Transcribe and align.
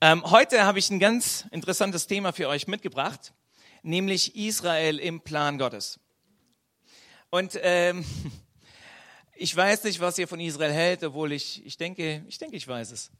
Ähm, 0.00 0.22
heute 0.30 0.62
habe 0.62 0.78
ich 0.78 0.90
ein 0.90 1.00
ganz 1.00 1.46
interessantes 1.50 2.06
Thema 2.06 2.32
für 2.32 2.46
euch 2.46 2.68
mitgebracht, 2.68 3.32
nämlich 3.82 4.36
Israel 4.36 5.00
im 5.00 5.20
Plan 5.20 5.58
Gottes. 5.58 5.98
Und 7.30 7.58
ähm, 7.62 8.04
ich 9.34 9.56
weiß 9.56 9.82
nicht, 9.82 9.98
was 9.98 10.16
ihr 10.18 10.28
von 10.28 10.38
Israel 10.38 10.72
hält, 10.72 11.02
obwohl 11.02 11.32
ich, 11.32 11.66
ich 11.66 11.78
denke, 11.78 12.24
ich 12.28 12.38
denke, 12.38 12.54
ich 12.54 12.68
weiß 12.68 12.92
es. 12.92 13.10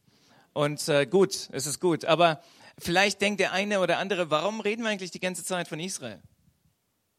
Und 0.53 0.89
äh, 0.89 1.05
gut, 1.05 1.49
es 1.51 1.67
ist 1.67 1.81
gut. 1.81 2.05
Aber 2.05 2.41
vielleicht 2.79 3.21
denkt 3.23 3.41
der 3.41 3.51
eine 3.51 3.81
oder 3.81 3.99
andere, 3.99 4.31
warum 4.31 4.61
reden 4.61 4.85
wir 4.85 4.91
eigentlich 4.91 5.11
die 5.11 5.19
ganze 5.19 5.43
Zeit 5.43 5.67
von 5.67 5.81
Israel? 5.81 6.23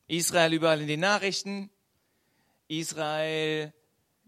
Israel 0.07 0.53
überall 0.53 0.79
in 0.79 0.87
den 0.87 1.01
Nachrichten, 1.01 1.69
Israel 2.69 3.73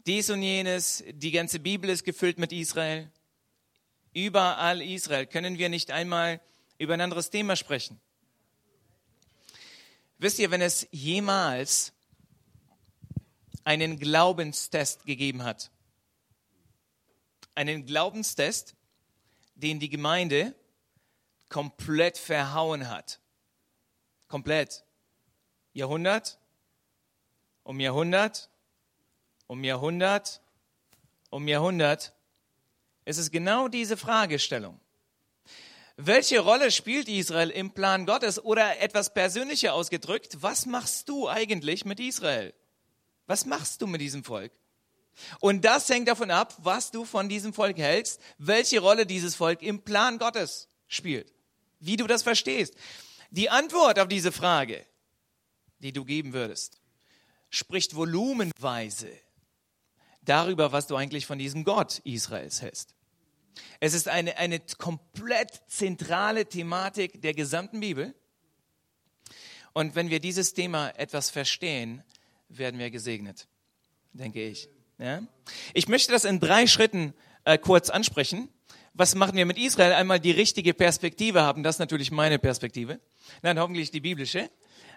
dies 0.05 0.29
und 0.29 0.41
jenes, 0.41 1.05
die 1.09 1.31
ganze 1.31 1.59
Bibel 1.59 1.89
ist 1.89 2.03
gefüllt 2.03 2.37
mit 2.37 2.51
Israel. 2.51 3.09
Überall 4.13 4.81
Israel. 4.81 5.25
Können 5.25 5.57
wir 5.57 5.69
nicht 5.69 5.91
einmal 5.91 6.41
über 6.77 6.93
ein 6.93 7.01
anderes 7.01 7.29
Thema 7.29 7.55
sprechen? 7.55 7.99
Wisst 10.17 10.39
ihr, 10.39 10.51
wenn 10.51 10.61
es 10.61 10.87
jemals 10.91 11.93
einen 13.63 13.99
Glaubenstest 13.99 15.05
gegeben 15.05 15.43
hat, 15.43 15.71
einen 17.55 17.85
Glaubenstest, 17.85 18.75
den 19.55 19.79
die 19.79 19.89
Gemeinde 19.89 20.55
komplett 21.49 22.17
verhauen 22.17 22.89
hat, 22.89 23.19
komplett, 24.27 24.83
Jahrhundert 25.73 26.37
um 27.63 27.79
Jahrhundert 27.79 28.49
um 29.47 29.63
Jahrhundert 29.63 30.41
um 31.29 31.47
Jahrhundert, 31.47 32.13
es 33.11 33.17
ist 33.17 33.31
genau 33.31 33.67
diese 33.67 33.97
Fragestellung. 33.97 34.79
Welche 35.97 36.39
Rolle 36.39 36.71
spielt 36.71 37.09
Israel 37.09 37.49
im 37.49 37.71
Plan 37.71 38.05
Gottes 38.05 38.43
oder 38.43 38.79
etwas 38.79 39.13
persönlicher 39.13 39.73
ausgedrückt, 39.73 40.37
was 40.41 40.65
machst 40.65 41.09
du 41.09 41.27
eigentlich 41.27 41.85
mit 41.85 41.99
Israel? 41.99 42.53
Was 43.27 43.45
machst 43.45 43.81
du 43.81 43.87
mit 43.87 44.01
diesem 44.01 44.23
Volk? 44.23 44.51
Und 45.41 45.65
das 45.65 45.89
hängt 45.89 46.07
davon 46.07 46.31
ab, 46.31 46.55
was 46.59 46.89
du 46.91 47.03
von 47.03 47.27
diesem 47.27 47.53
Volk 47.53 47.77
hältst, 47.77 48.21
welche 48.37 48.79
Rolle 48.79 49.05
dieses 49.05 49.35
Volk 49.35 49.61
im 49.61 49.83
Plan 49.83 50.17
Gottes 50.17 50.69
spielt, 50.87 51.31
wie 51.79 51.97
du 51.97 52.07
das 52.07 52.23
verstehst. 52.23 52.73
Die 53.29 53.49
Antwort 53.49 53.99
auf 53.99 54.07
diese 54.07 54.31
Frage, 54.31 54.85
die 55.79 55.91
du 55.91 56.05
geben 56.05 56.31
würdest, 56.31 56.79
spricht 57.49 57.95
volumenweise 57.95 59.11
darüber, 60.21 60.71
was 60.71 60.87
du 60.87 60.95
eigentlich 60.95 61.25
von 61.25 61.37
diesem 61.37 61.63
Gott 61.63 61.99
Israels 62.05 62.61
hältst. 62.61 62.95
Es 63.79 63.93
ist 63.93 64.07
eine, 64.07 64.37
eine 64.37 64.59
komplett 64.77 65.61
zentrale 65.67 66.45
Thematik 66.45 67.21
der 67.21 67.33
gesamten 67.33 67.79
Bibel. 67.79 68.13
Und 69.73 69.95
wenn 69.95 70.09
wir 70.09 70.19
dieses 70.19 70.53
Thema 70.53 70.89
etwas 70.97 71.29
verstehen, 71.29 72.03
werden 72.49 72.79
wir 72.79 72.91
gesegnet, 72.91 73.47
denke 74.13 74.45
ich. 74.45 74.69
Ja? 74.97 75.23
Ich 75.73 75.87
möchte 75.87 76.11
das 76.11 76.25
in 76.25 76.39
drei 76.39 76.67
Schritten 76.67 77.13
äh, 77.45 77.57
kurz 77.57 77.89
ansprechen. 77.89 78.49
Was 78.93 79.15
machen 79.15 79.37
wir 79.37 79.45
mit 79.45 79.57
Israel? 79.57 79.93
Einmal 79.93 80.19
die 80.19 80.31
richtige 80.31 80.73
Perspektive 80.73 81.41
haben, 81.41 81.63
das 81.63 81.75
ist 81.75 81.79
natürlich 81.79 82.11
meine 82.11 82.39
Perspektive. 82.39 82.99
Dann 83.41 83.57
hoffentlich 83.57 83.91
die 83.91 84.01
biblische. 84.01 84.49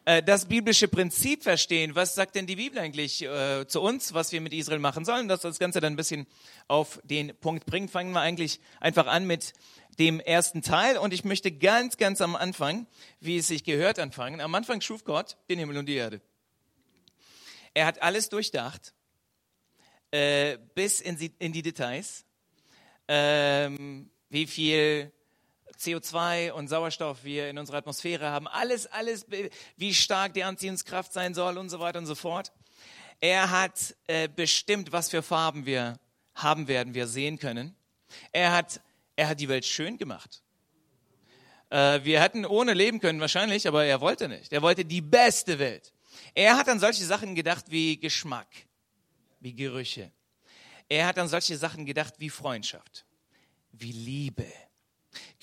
Äh, 0.06 0.22
das 0.22 0.46
biblische 0.46 0.88
Prinzip 0.88 1.42
verstehen. 1.42 1.94
Was 1.94 2.14
sagt 2.14 2.34
denn 2.34 2.46
die 2.46 2.56
Bibel 2.56 2.78
eigentlich 2.78 3.22
äh, 3.22 3.66
zu 3.66 3.80
uns, 3.80 4.12
was 4.12 4.32
wir 4.32 4.40
mit 4.40 4.52
Israel 4.52 4.78
machen 4.78 5.04
sollen? 5.04 5.28
Das 5.28 5.40
das 5.40 5.58
Ganze 5.58 5.80
dann 5.80 5.94
ein 5.94 5.96
bisschen 5.96 6.26
auf 6.68 7.00
den 7.04 7.34
Punkt 7.36 7.64
bringt. 7.64 7.90
Fangen 7.90 8.12
wir 8.12 8.20
eigentlich 8.20 8.60
einfach 8.80 9.06
an 9.06 9.26
mit 9.26 9.54
dem 9.98 10.20
ersten 10.20 10.60
Teil. 10.60 10.98
Und 10.98 11.14
ich 11.14 11.24
möchte 11.24 11.50
ganz, 11.52 11.96
ganz 11.96 12.20
am 12.20 12.36
Anfang, 12.36 12.86
wie 13.20 13.38
es 13.38 13.48
sich 13.48 13.64
gehört, 13.64 13.98
anfangen. 13.98 14.40
Am 14.40 14.54
Anfang 14.54 14.80
schuf 14.80 15.04
Gott 15.04 15.36
den 15.48 15.58
Himmel 15.58 15.78
und 15.78 15.86
die 15.86 15.94
Erde. 15.94 16.20
Er 17.72 17.86
hat 17.86 18.02
alles 18.02 18.28
durchdacht, 18.28 18.92
äh, 20.10 20.58
bis 20.74 21.00
in 21.00 21.16
in 21.38 21.52
die 21.52 21.62
Details. 21.62 22.24
Ähm, 23.08 24.10
wie 24.28 24.46
viel 24.46 25.12
CO2 25.84 26.52
und 26.52 26.68
Sauerstoff 26.68 27.24
wir 27.24 27.48
in 27.48 27.58
unserer 27.58 27.78
Atmosphäre 27.78 28.30
haben, 28.30 28.48
alles, 28.48 28.86
alles, 28.86 29.26
wie 29.76 29.94
stark 29.94 30.34
die 30.34 30.44
Anziehungskraft 30.44 31.12
sein 31.12 31.34
soll 31.34 31.58
und 31.58 31.68
so 31.68 31.80
weiter 31.80 31.98
und 31.98 32.06
so 32.06 32.14
fort. 32.14 32.52
Er 33.20 33.50
hat 33.50 33.94
äh, 34.06 34.28
bestimmt, 34.28 34.92
was 34.92 35.10
für 35.10 35.22
Farben 35.22 35.66
wir 35.66 35.98
haben 36.34 36.68
werden, 36.68 36.94
wir 36.94 37.06
sehen 37.06 37.38
können. 37.38 37.76
Er 38.32 38.52
hat, 38.52 38.80
er 39.16 39.28
hat 39.28 39.40
die 39.40 39.48
Welt 39.48 39.64
schön 39.64 39.98
gemacht. 39.98 40.42
Äh, 41.70 42.04
wir 42.04 42.20
hätten 42.20 42.44
ohne 42.44 42.74
leben 42.74 43.00
können 43.00 43.20
wahrscheinlich, 43.20 43.66
aber 43.68 43.84
er 43.84 44.00
wollte 44.00 44.28
nicht. 44.28 44.52
Er 44.52 44.62
wollte 44.62 44.84
die 44.84 45.00
beste 45.00 45.58
Welt. 45.58 45.92
Er 46.34 46.56
hat 46.56 46.68
an 46.68 46.80
solche 46.80 47.04
Sachen 47.04 47.34
gedacht 47.34 47.66
wie 47.68 47.98
Geschmack, 47.98 48.48
wie 49.40 49.54
Gerüche. 49.54 50.10
Er 50.88 51.06
hat 51.06 51.18
an 51.18 51.28
solche 51.28 51.56
Sachen 51.56 51.86
gedacht 51.86 52.14
wie 52.18 52.30
Freundschaft, 52.30 53.06
wie 53.72 53.92
Liebe 53.92 54.46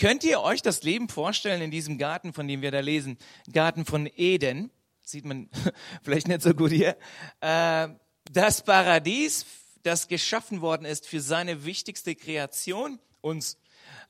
Könnt 0.02 0.24
ihr 0.24 0.42
euch 0.42 0.64
das 0.64 0.82
Leben 0.82 1.10
vorstellen 1.10 1.62
in 1.62 1.70
diesem 1.70 2.00
Garten, 2.00 2.34
von 2.34 2.48
dem 2.48 2.64
wir 2.64 2.72
da 2.72 2.80
lesen? 2.80 3.20
Garten 3.54 3.86
von 3.86 4.10
Eden. 4.16 4.72
Sieht 5.04 5.26
man 5.26 5.48
vielleicht 6.02 6.28
nicht 6.28 6.42
so 6.42 6.56
gut 6.56 6.72
hier. 6.72 6.98
Äh, 7.40 7.90
das 8.24 8.64
Paradies, 8.64 9.46
das 9.84 10.08
geschaffen 10.08 10.62
worden 10.62 10.86
ist 10.86 11.08
für 11.08 11.22
seine 11.22 11.66
wichtigste 11.66 12.16
Kreation, 12.16 12.98
uns 13.22 13.60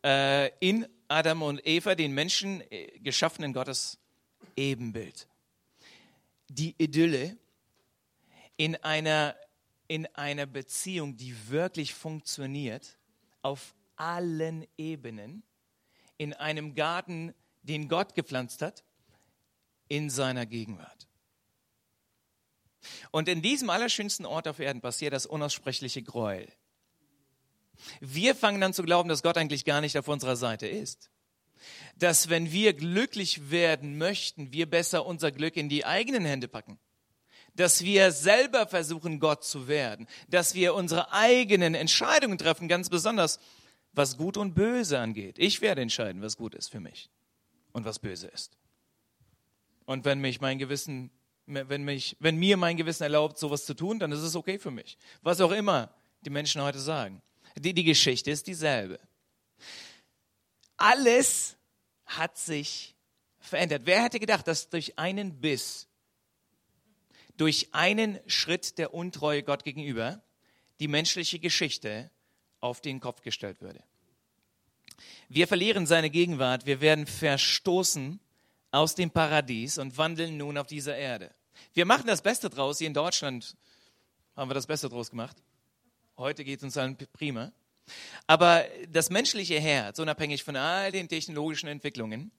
äh, 0.01 0.57
in 0.65 0.87
Adam 1.09 1.41
und 1.41 1.59
Eva, 1.67 1.93
den 1.95 2.13
Menschen, 2.13 2.61
äh, 2.71 2.97
geschaffenen 2.99 3.51
Gottes 3.51 3.99
Ebenbild. 4.55 5.27
Die 6.47 6.73
Idylle 6.77 7.37
in 8.55 8.77
einer, 8.77 9.35
in 9.89 10.05
einer 10.15 10.45
Beziehung, 10.45 11.17
die 11.17 11.35
wirklich 11.49 11.93
funktioniert, 11.93 12.97
auf 13.41 13.75
allen 13.97 14.65
Ebenen 14.77 15.43
in 16.21 16.33
einem 16.33 16.75
Garten, 16.75 17.33
den 17.63 17.89
Gott 17.89 18.13
gepflanzt 18.13 18.61
hat, 18.61 18.83
in 19.87 20.11
seiner 20.11 20.45
Gegenwart. 20.45 21.07
Und 23.09 23.27
in 23.27 23.41
diesem 23.41 23.71
allerschönsten 23.71 24.27
Ort 24.27 24.47
auf 24.47 24.59
Erden 24.59 24.81
passiert 24.81 25.13
das 25.13 25.25
unaussprechliche 25.25 26.03
Gräuel. 26.03 26.47
Wir 28.01 28.35
fangen 28.35 28.61
an 28.61 28.75
zu 28.75 28.83
glauben, 28.83 29.09
dass 29.09 29.23
Gott 29.23 29.35
eigentlich 29.35 29.65
gar 29.65 29.81
nicht 29.81 29.97
auf 29.97 30.07
unserer 30.07 30.35
Seite 30.35 30.67
ist. 30.67 31.09
Dass 31.95 32.29
wenn 32.29 32.51
wir 32.51 32.73
glücklich 32.73 33.49
werden 33.49 33.97
möchten, 33.97 34.53
wir 34.53 34.69
besser 34.69 35.07
unser 35.07 35.31
Glück 35.31 35.57
in 35.57 35.69
die 35.69 35.85
eigenen 35.85 36.23
Hände 36.23 36.47
packen. 36.47 36.77
Dass 37.55 37.83
wir 37.83 38.11
selber 38.11 38.67
versuchen, 38.67 39.19
Gott 39.19 39.43
zu 39.43 39.67
werden. 39.67 40.07
Dass 40.27 40.53
wir 40.53 40.75
unsere 40.75 41.11
eigenen 41.13 41.73
Entscheidungen 41.73 42.37
treffen, 42.37 42.67
ganz 42.67 42.89
besonders 42.91 43.39
was 43.93 44.17
Gut 44.17 44.37
und 44.37 44.53
Böse 44.53 44.99
angeht. 44.99 45.37
Ich 45.37 45.61
werde 45.61 45.81
entscheiden, 45.81 46.21
was 46.21 46.37
gut 46.37 46.55
ist 46.55 46.69
für 46.69 46.79
mich 46.79 47.09
und 47.71 47.85
was 47.85 47.99
böse 47.99 48.27
ist. 48.27 48.57
Und 49.85 50.05
wenn 50.05 50.19
mich 50.19 50.39
mein 50.39 50.57
Gewissen, 50.57 51.11
wenn 51.45 51.83
mich, 51.83 52.15
wenn 52.19 52.37
mir 52.37 52.55
mein 52.57 52.77
Gewissen 52.77 53.03
erlaubt, 53.03 53.37
sowas 53.37 53.65
zu 53.65 53.73
tun, 53.73 53.99
dann 53.99 54.11
ist 54.11 54.21
es 54.21 54.35
okay 54.35 54.59
für 54.59 54.71
mich. 54.71 54.97
Was 55.21 55.41
auch 55.41 55.51
immer 55.51 55.93
die 56.21 56.29
Menschen 56.29 56.61
heute 56.61 56.79
sagen. 56.79 57.21
Die, 57.57 57.73
die 57.73 57.83
Geschichte 57.83 58.31
ist 58.31 58.47
dieselbe. 58.47 58.99
Alles 60.77 61.57
hat 62.05 62.37
sich 62.37 62.95
verändert. 63.39 63.83
Wer 63.85 64.03
hätte 64.03 64.19
gedacht, 64.19 64.47
dass 64.47 64.69
durch 64.69 64.97
einen 64.97 65.41
Biss, 65.41 65.87
durch 67.37 67.69
einen 67.73 68.19
Schritt 68.27 68.77
der 68.77 68.93
Untreue 68.93 69.43
Gott 69.43 69.63
gegenüber, 69.63 70.23
die 70.79 70.87
menschliche 70.87 71.39
Geschichte 71.39 72.11
auf 72.61 72.81
den 72.81 72.99
Kopf 72.99 73.21
gestellt 73.21 73.61
würde. 73.61 73.83
Wir 75.29 75.47
verlieren 75.47 75.85
seine 75.85 76.09
Gegenwart, 76.09 76.65
wir 76.65 76.81
werden 76.81 77.05
verstoßen 77.07 78.19
aus 78.71 78.95
dem 78.95 79.11
Paradies 79.11 79.77
und 79.77 79.97
wandeln 79.97 80.37
nun 80.37 80.57
auf 80.57 80.67
dieser 80.67 80.95
Erde. 80.95 81.33
Wir 81.73 81.85
machen 81.85 82.07
das 82.07 82.21
Beste 82.21 82.49
draus. 82.49 82.77
Hier 82.77 82.87
in 82.87 82.93
Deutschland 82.93 83.55
haben 84.35 84.49
wir 84.49 84.55
das 84.55 84.67
Beste 84.67 84.89
draus 84.89 85.09
gemacht. 85.09 85.37
Heute 86.17 86.43
geht 86.43 86.59
es 86.59 86.63
uns 86.63 86.77
allen 86.77 86.97
prima. 87.13 87.51
Aber 88.27 88.65
das 88.89 89.09
menschliche 89.09 89.59
Herz, 89.59 89.99
unabhängig 89.99 90.43
von 90.43 90.55
all 90.55 90.91
den 90.91 91.09
technologischen 91.09 91.67
Entwicklungen, 91.67 92.31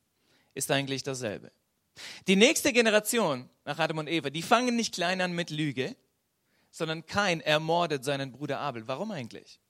ist 0.54 0.70
eigentlich 0.70 1.02
dasselbe. 1.02 1.52
Die 2.26 2.36
nächste 2.36 2.72
Generation 2.72 3.50
nach 3.64 3.78
Adam 3.78 3.98
und 3.98 4.08
Eva, 4.08 4.30
die 4.30 4.42
fangen 4.42 4.76
nicht 4.76 4.94
klein 4.94 5.20
an 5.20 5.32
mit 5.32 5.50
Lüge, 5.50 5.94
sondern 6.70 7.04
kein 7.04 7.40
ermordet 7.40 8.04
seinen 8.04 8.32
Bruder 8.32 8.60
Abel. 8.60 8.88
Warum 8.88 9.10
eigentlich? 9.10 9.60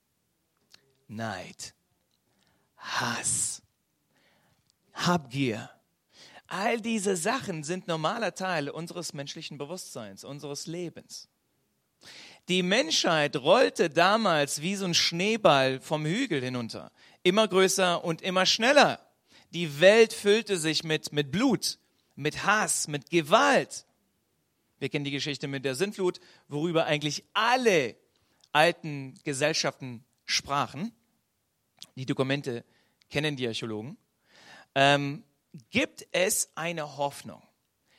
Neid, 1.13 1.75
Hass, 2.77 3.63
Habgier. 4.95 5.71
All 6.47 6.81
diese 6.81 7.17
Sachen 7.17 7.65
sind 7.65 7.87
normaler 7.87 8.35
Teil 8.35 8.69
unseres 8.69 9.13
menschlichen 9.13 9.59
Bewusstseins, 9.59 10.25
unseres 10.25 10.67
Lebens. 10.67 11.29
Die 12.49 12.63
Menschheit 12.63 13.37
rollte 13.37 13.89
damals 13.89 14.63
wie 14.63 14.75
so 14.75 14.85
ein 14.85 14.95
Schneeball 14.95 15.81
vom 15.81 16.05
Hügel 16.05 16.43
hinunter. 16.43 16.91
Immer 17.23 17.47
größer 17.47 18.05
und 18.05 18.23
immer 18.23 18.47
schneller. 18.47 19.01
Die 19.51 19.81
Welt 19.81 20.13
füllte 20.13 20.57
sich 20.57 20.83
mit, 20.83 21.13
mit 21.13 21.31
Blut, 21.31 21.79
mit 22.17 22.45
Hass, 22.45 22.89
mit 22.89 23.11
Gewalt. 23.11 23.87
Wir 24.79 24.89
kennen 24.89 25.05
die 25.05 25.11
Geschichte 25.11 25.47
mit 25.47 25.65
der 25.65 25.75
Sintflut, 25.75 26.21
worüber 26.49 26.87
eigentlich 26.87 27.25
alle 27.35 27.97
alten 28.53 29.15
Gesellschaften 29.25 30.05
sprachen. 30.25 30.93
Die 31.97 32.07
Dokumente 32.07 32.65
kennen 33.11 33.37
die 33.37 33.47
Archäologen. 33.47 33.99
Ähm, 34.75 35.25
gibt 35.71 36.07
es 36.13 36.51
eine 36.55 36.97
Hoffnung 36.97 37.43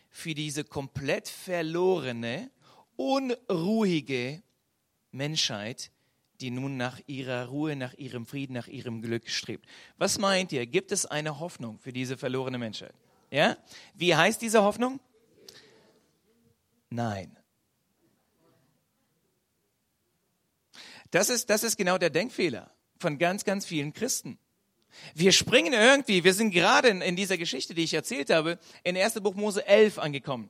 für 0.10 0.34
diese 0.34 0.64
komplett 0.64 1.28
verlorene, 1.28 2.50
unruhige 2.96 4.42
Menschheit, 5.12 5.92
die 6.42 6.52
nun 6.52 6.78
nach 6.78 7.00
ihrer 7.06 7.48
Ruhe, 7.48 7.76
nach 7.76 7.94
ihrem 7.94 8.26
Frieden, 8.26 8.54
nach 8.54 8.68
ihrem 8.68 9.02
Glück 9.02 9.30
strebt. 9.30 9.68
Was 9.98 10.18
meint 10.18 10.52
ihr? 10.52 10.66
Gibt 10.66 10.92
es 10.92 11.06
eine 11.06 11.40
Hoffnung 11.40 11.80
für 11.80 11.94
diese 11.94 12.18
verlorene 12.18 12.58
Menschheit? 12.58 12.94
Ja? 13.30 13.58
Wie 13.94 14.16
heißt 14.16 14.42
diese 14.42 14.64
Hoffnung? 14.64 15.00
Nein. 16.90 17.38
Das 21.12 21.30
ist, 21.30 21.50
das 21.50 21.64
ist 21.64 21.78
genau 21.78 22.00
der 22.00 22.10
Denkfehler 22.10 22.73
von 23.04 23.20
ganz, 23.20 23.44
ganz 23.44 23.66
vielen 23.66 23.94
Christen. 23.94 24.40
Wir 25.14 25.34
springen 25.34 25.74
irgendwie, 25.74 26.24
wir 26.24 26.34
sind 26.34 26.52
gerade 26.52 26.88
in, 26.88 27.02
in 27.02 27.16
dieser 27.16 27.38
Geschichte, 27.38 27.74
die 27.74 27.84
ich 27.84 27.94
erzählt 27.94 28.30
habe, 28.30 28.58
in 28.84 28.98
1. 28.98 29.16
Buch 29.22 29.36
Mose 29.36 29.68
11 29.68 30.00
angekommen. 30.00 30.50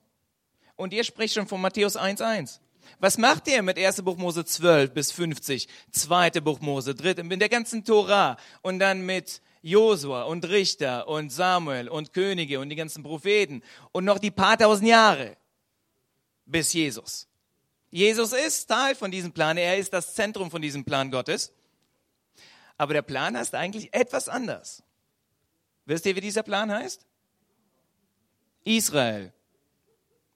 Und 0.75 0.93
ihr 0.93 1.03
spricht 1.03 1.33
schon 1.33 1.47
von 1.47 1.59
Matthäus 1.61 1.97
1.1. 1.97 2.59
Was 2.99 3.17
macht 3.17 3.47
ihr 3.47 3.63
mit 3.63 3.79
1. 3.79 4.03
Buch 4.03 4.17
Mose 4.17 4.45
12 4.45 4.93
bis 4.93 5.11
50, 5.11 5.67
2. 5.91 6.29
Buch 6.41 6.59
Mose, 6.59 6.93
3. 6.93 7.23
mit 7.23 7.41
der 7.41 7.49
ganzen 7.49 7.83
Tora 7.83 8.37
und 8.61 8.77
dann 8.79 9.03
mit 9.05 9.41
Josua 9.63 10.23
und 10.23 10.47
Richter 10.47 11.07
und 11.07 11.31
Samuel 11.31 11.89
und 11.89 12.13
Könige 12.13 12.59
und 12.59 12.69
die 12.69 12.75
ganzen 12.75 13.01
Propheten 13.01 13.63
und 13.93 14.05
noch 14.05 14.19
die 14.19 14.31
paar 14.31 14.57
tausend 14.57 14.89
Jahre 14.89 15.37
bis 16.45 16.73
Jesus. 16.73 17.27
Jesus 17.89 18.33
ist 18.33 18.67
Teil 18.67 18.93
von 18.93 19.09
diesem 19.09 19.31
Plan, 19.31 19.55
er 19.55 19.77
ist 19.77 19.93
das 19.93 20.13
Zentrum 20.15 20.51
von 20.51 20.61
diesem 20.61 20.83
Plan 20.83 21.11
Gottes. 21.11 21.53
Aber 22.77 22.93
der 22.93 23.01
Plan 23.01 23.37
heißt 23.37 23.55
eigentlich 23.55 23.93
etwas 23.93 24.29
anders. 24.29 24.83
Wisst 25.85 26.05
ihr, 26.05 26.15
wie 26.15 26.21
dieser 26.21 26.43
Plan 26.43 26.71
heißt? 26.71 27.05
Israel. 28.63 29.33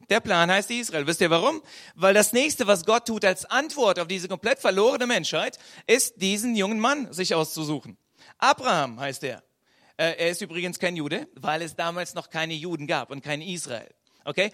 Der 0.09 0.19
Plan 0.19 0.49
heißt 0.49 0.71
Israel. 0.71 1.07
Wisst 1.07 1.21
ihr 1.21 1.29
warum? 1.29 1.61
Weil 1.95 2.13
das 2.13 2.33
nächste, 2.33 2.67
was 2.67 2.85
Gott 2.85 3.07
tut 3.07 3.25
als 3.25 3.45
Antwort 3.45 3.99
auf 3.99 4.07
diese 4.07 4.27
komplett 4.27 4.59
verlorene 4.59 5.07
Menschheit, 5.07 5.57
ist, 5.85 6.21
diesen 6.21 6.55
jungen 6.55 6.79
Mann 6.79 7.11
sich 7.11 7.35
auszusuchen. 7.35 7.97
Abraham 8.37 8.99
heißt 8.99 9.23
er. 9.23 9.43
Äh, 9.97 10.13
er 10.17 10.29
ist 10.29 10.41
übrigens 10.41 10.79
kein 10.79 10.95
Jude, 10.95 11.27
weil 11.35 11.61
es 11.61 11.75
damals 11.75 12.13
noch 12.13 12.29
keine 12.29 12.53
Juden 12.53 12.87
gab 12.87 13.09
und 13.09 13.23
kein 13.23 13.41
Israel. 13.41 13.89
Okay? 14.23 14.51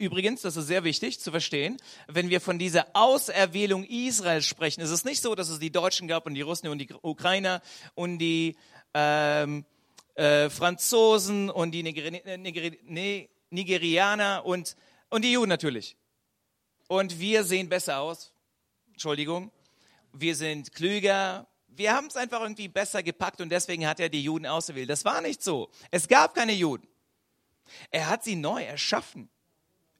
Äh, 0.00 0.04
übrigens, 0.04 0.42
das 0.42 0.56
ist 0.56 0.66
sehr 0.66 0.84
wichtig 0.84 1.20
zu 1.20 1.30
verstehen, 1.30 1.76
wenn 2.08 2.30
wir 2.30 2.40
von 2.40 2.58
dieser 2.58 2.86
Auserwählung 2.94 3.84
Israels 3.84 4.46
sprechen, 4.46 4.80
ist 4.80 4.90
es 4.90 5.04
nicht 5.04 5.22
so, 5.22 5.34
dass 5.34 5.48
es 5.48 5.58
die 5.58 5.70
Deutschen 5.70 6.08
gab 6.08 6.26
und 6.26 6.34
die 6.34 6.40
Russen 6.40 6.68
und 6.68 6.78
die 6.78 6.92
Ukrainer 7.02 7.62
und 7.94 8.18
die 8.18 8.56
ähm, 8.94 9.64
äh, 10.14 10.50
Franzosen 10.50 11.50
und 11.50 11.72
die 11.72 11.82
Nigeri 11.82 12.38
Nigeri 12.38 13.28
Nigerianer 13.52 14.44
und, 14.44 14.76
und 15.08 15.22
die 15.22 15.32
Juden 15.32 15.48
natürlich. 15.48 15.96
Und 16.86 17.18
wir 17.18 17.42
sehen 17.42 17.68
besser 17.68 17.98
aus. 18.00 18.32
Entschuldigung. 18.92 19.50
Wir 20.12 20.36
sind 20.36 20.72
klüger. 20.72 21.48
Wir 21.66 21.94
haben 21.94 22.06
es 22.06 22.16
einfach 22.16 22.40
irgendwie 22.42 22.68
besser 22.68 23.02
gepackt 23.02 23.40
und 23.40 23.48
deswegen 23.48 23.88
hat 23.88 23.98
er 23.98 24.08
die 24.08 24.22
Juden 24.22 24.46
ausgewählt. 24.46 24.88
Das 24.88 25.04
war 25.04 25.20
nicht 25.20 25.42
so. 25.42 25.68
Es 25.90 26.06
gab 26.06 26.34
keine 26.34 26.52
Juden. 26.52 26.86
Er 27.90 28.08
hat 28.08 28.22
sie 28.22 28.36
neu 28.36 28.62
erschaffen. 28.62 29.30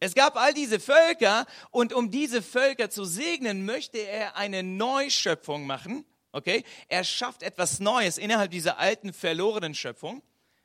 Es 0.00 0.14
gab 0.14 0.36
all 0.36 0.54
diese 0.54 0.80
Völker 0.80 1.46
und 1.70 1.92
um 1.92 2.10
diese 2.10 2.42
Völker 2.42 2.90
zu 2.90 3.04
segnen, 3.04 3.64
möchte 3.64 3.98
er 3.98 4.36
eine 4.36 4.62
Neuschöpfung 4.62 5.66
machen. 5.66 6.04
Okay? 6.32 6.64
Er 6.88 7.04
schafft 7.04 7.42
etwas 7.42 7.80
Neues 7.80 8.18
innerhalb 8.18 8.50
dieser 8.50 8.78
alten, 8.78 9.12
verlorenen 9.12 9.74
Schöpfung. 9.74 10.22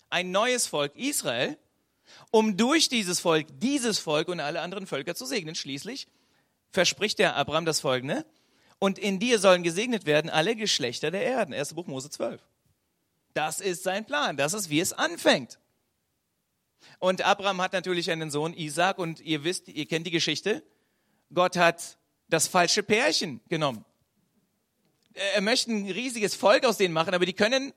Ein 0.09 0.31
neues 0.31 0.67
Volk 0.67 0.95
Israel 0.95 1.57
um 2.31 2.57
durch 2.57 2.89
dieses 2.89 3.19
Volk, 3.19 3.47
dieses 3.59 3.99
Volk 3.99 4.27
und 4.27 4.39
alle 4.39 4.61
anderen 4.61 4.87
Völker 4.87 5.15
zu 5.15 5.25
segnen. 5.25 5.55
Schließlich 5.55 6.07
verspricht 6.69 7.19
der 7.19 7.35
Abraham 7.35 7.65
das 7.65 7.81
Folgende. 7.81 8.25
Und 8.79 8.99
in 8.99 9.19
dir 9.19 9.39
sollen 9.39 9.63
gesegnet 9.63 10.05
werden 10.05 10.29
alle 10.29 10.55
Geschlechter 10.55 11.11
der 11.11 11.23
Erden. 11.23 11.53
1. 11.53 11.73
Buch 11.73 11.87
Mose 11.87 12.09
12. 12.09 12.41
Das 13.33 13.59
ist 13.59 13.83
sein 13.83 14.05
Plan. 14.05 14.37
Das 14.37 14.53
ist, 14.53 14.69
wie 14.69 14.79
es 14.79 14.93
anfängt. 14.93 15.59
Und 16.99 17.21
Abraham 17.23 17.61
hat 17.61 17.73
natürlich 17.73 18.11
einen 18.11 18.31
Sohn, 18.31 18.53
Isaac, 18.53 18.97
und 18.97 19.19
ihr 19.21 19.43
wisst, 19.43 19.67
ihr 19.67 19.85
kennt 19.85 20.07
die 20.07 20.11
Geschichte. 20.11 20.63
Gott 21.33 21.57
hat 21.57 21.97
das 22.29 22.47
falsche 22.47 22.83
Pärchen 22.83 23.41
genommen. 23.49 23.85
Er 25.13 25.41
möchte 25.41 25.71
ein 25.71 25.89
riesiges 25.89 26.35
Volk 26.35 26.65
aus 26.65 26.77
denen 26.77 26.93
machen, 26.93 27.13
aber 27.13 27.25
die 27.25 27.33
können 27.33 27.73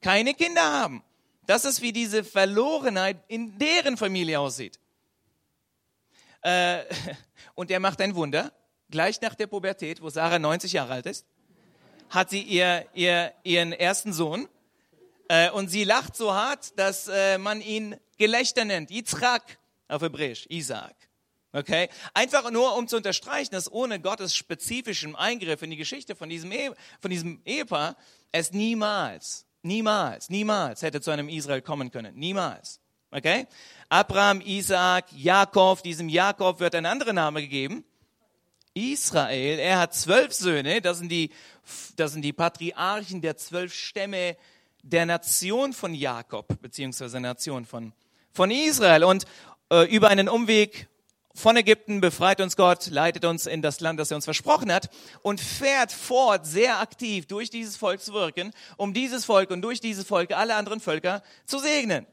keine 0.00 0.34
Kinder 0.34 0.62
haben. 0.62 1.02
Das 1.46 1.64
ist, 1.64 1.82
wie 1.82 1.92
diese 1.92 2.24
Verlorenheit 2.24 3.18
in 3.28 3.58
deren 3.58 3.96
Familie 3.96 4.40
aussieht. 4.40 4.78
Äh, 6.42 6.84
und 7.54 7.70
er 7.70 7.80
macht 7.80 8.00
ein 8.00 8.14
Wunder. 8.14 8.52
Gleich 8.90 9.20
nach 9.20 9.34
der 9.34 9.46
Pubertät, 9.46 10.00
wo 10.02 10.10
Sarah 10.10 10.38
90 10.38 10.72
Jahre 10.72 10.94
alt 10.94 11.06
ist, 11.06 11.26
hat 12.08 12.30
sie 12.30 12.42
ihr, 12.42 12.86
ihr, 12.94 13.32
ihren 13.44 13.72
ersten 13.72 14.12
Sohn. 14.12 14.48
Äh, 15.30 15.50
und 15.50 15.68
sie 15.68 15.84
lacht 15.84 16.16
so 16.16 16.34
hart, 16.34 16.76
dass 16.76 17.06
äh, 17.06 17.38
man 17.38 17.60
ihn 17.60 17.96
Gelächter 18.18 18.64
nennt. 18.64 18.90
Yitzchak 18.90 19.58
auf 19.86 20.02
Hebräisch, 20.02 20.46
Isaac. 20.48 20.96
Okay? 21.52 21.88
Einfach 22.14 22.50
nur, 22.50 22.76
um 22.76 22.88
zu 22.88 22.96
unterstreichen, 22.96 23.52
dass 23.52 23.70
ohne 23.70 24.00
Gottes 24.00 24.34
spezifischem 24.34 25.14
Eingriff 25.14 25.62
in 25.62 25.70
die 25.70 25.76
Geschichte 25.76 26.16
von 26.16 26.28
diesem, 26.28 26.50
Ehe, 26.50 26.74
von 27.00 27.10
diesem 27.12 27.40
Ehepaar 27.44 27.96
es 28.32 28.52
niemals 28.52 29.46
Niemals, 29.62 30.30
niemals 30.30 30.80
hätte 30.80 31.00
zu 31.00 31.10
einem 31.10 31.28
Israel 31.28 31.60
kommen 31.60 31.90
können. 31.90 32.16
Niemals. 32.16 32.80
Okay? 33.10 33.46
Abraham, 33.88 34.40
Isaac, 34.40 35.06
Jakob, 35.12 35.82
diesem 35.82 36.08
Jakob 36.08 36.60
wird 36.60 36.74
ein 36.74 36.86
anderer 36.86 37.12
Name 37.12 37.42
gegeben. 37.42 37.84
Israel, 38.72 39.58
er 39.58 39.78
hat 39.78 39.94
zwölf 39.94 40.32
Söhne, 40.32 40.80
das 40.80 40.98
sind 40.98 41.10
die, 41.10 41.30
das 41.96 42.12
sind 42.12 42.22
die 42.22 42.32
Patriarchen 42.32 43.20
der 43.20 43.36
zwölf 43.36 43.74
Stämme 43.74 44.36
der 44.82 45.06
Nation 45.06 45.72
von 45.72 45.94
Jakob, 45.94 46.60
beziehungsweise 46.60 47.20
Nation 47.20 47.64
von, 47.64 47.92
von 48.32 48.50
Israel. 48.50 49.04
Und 49.04 49.24
äh, 49.70 49.84
über 49.94 50.08
einen 50.08 50.28
Umweg 50.28 50.88
von 51.34 51.56
Ägypten 51.56 52.00
befreit 52.00 52.40
uns 52.40 52.56
Gott, 52.56 52.88
leitet 52.88 53.24
uns 53.24 53.46
in 53.46 53.62
das 53.62 53.80
Land, 53.80 54.00
das 54.00 54.10
er 54.10 54.16
uns 54.16 54.24
versprochen 54.24 54.72
hat 54.72 54.90
und 55.22 55.40
fährt 55.40 55.92
fort, 55.92 56.46
sehr 56.46 56.80
aktiv 56.80 57.26
durch 57.26 57.50
dieses 57.50 57.76
Volk 57.76 58.00
zu 58.00 58.12
wirken, 58.12 58.52
um 58.76 58.94
dieses 58.94 59.24
Volk 59.24 59.50
und 59.50 59.62
durch 59.62 59.80
dieses 59.80 60.06
Volk 60.06 60.32
alle 60.32 60.54
anderen 60.56 60.80
Völker 60.80 61.22
zu 61.46 61.58
segnen. 61.58 62.06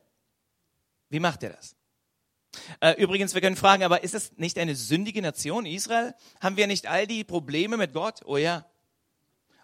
Wie 1.09 1.19
macht 1.19 1.43
er 1.43 1.51
das? 1.51 1.75
Äh, 2.79 2.93
übrigens, 3.01 3.33
wir 3.33 3.41
können 3.41 3.55
fragen, 3.55 3.83
aber 3.83 4.03
ist 4.03 4.15
es 4.15 4.37
nicht 4.37 4.57
eine 4.57 4.75
sündige 4.75 5.21
Nation, 5.21 5.65
Israel? 5.65 6.15
Haben 6.41 6.57
wir 6.57 6.67
nicht 6.67 6.87
all 6.87 7.07
die 7.07 7.23
Probleme 7.23 7.77
mit 7.77 7.93
Gott? 7.93 8.21
Oh 8.25 8.37
ja. 8.37 8.65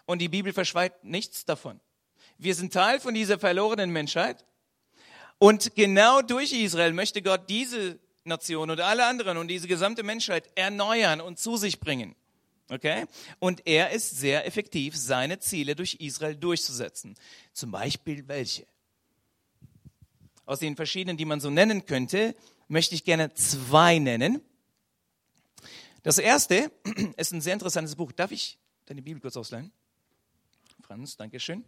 Und 0.06 0.20
die 0.20 0.28
Bibel 0.28 0.52
verschweigt 0.52 1.04
nichts 1.04 1.44
davon. 1.44 1.80
Wir 2.38 2.54
sind 2.54 2.72
Teil 2.72 3.00
von 3.00 3.14
dieser 3.14 3.38
verlorenen 3.38 3.90
Menschheit. 3.90 4.44
Und 5.38 5.74
genau 5.74 6.22
durch 6.22 6.52
Israel 6.52 6.92
möchte 6.92 7.22
Gott 7.22 7.48
diese 7.48 7.98
Nation 8.24 8.70
und 8.70 8.80
alle 8.80 9.06
anderen 9.06 9.36
und 9.36 9.48
diese 9.48 9.68
gesamte 9.68 10.02
Menschheit 10.02 10.50
erneuern 10.54 11.20
und 11.20 11.38
zu 11.38 11.56
sich 11.56 11.80
bringen. 11.80 12.14
Okay? 12.70 13.04
Und 13.38 13.66
er 13.66 13.90
ist 13.90 14.18
sehr 14.18 14.46
effektiv, 14.46 14.96
seine 14.96 15.38
Ziele 15.38 15.76
durch 15.76 15.94
Israel 15.94 16.34
durchzusetzen. 16.36 17.14
Zum 17.52 17.70
Beispiel 17.70 18.26
welche? 18.26 18.66
Aus 20.46 20.58
den 20.58 20.76
verschiedenen, 20.76 21.16
die 21.16 21.24
man 21.24 21.40
so 21.40 21.50
nennen 21.50 21.86
könnte, 21.86 22.34
möchte 22.68 22.94
ich 22.94 23.04
gerne 23.04 23.32
zwei 23.34 23.98
nennen. 23.98 24.40
Das 26.02 26.18
erste 26.18 26.70
ist 27.16 27.32
ein 27.32 27.40
sehr 27.40 27.54
interessantes 27.54 27.96
Buch. 27.96 28.12
Darf 28.12 28.30
ich 28.30 28.58
deine 28.86 29.02
Bibel 29.02 29.20
kurz 29.20 29.36
ausleihen? 29.36 29.72
Franz, 30.82 31.16
danke 31.16 31.40
schön. 31.40 31.64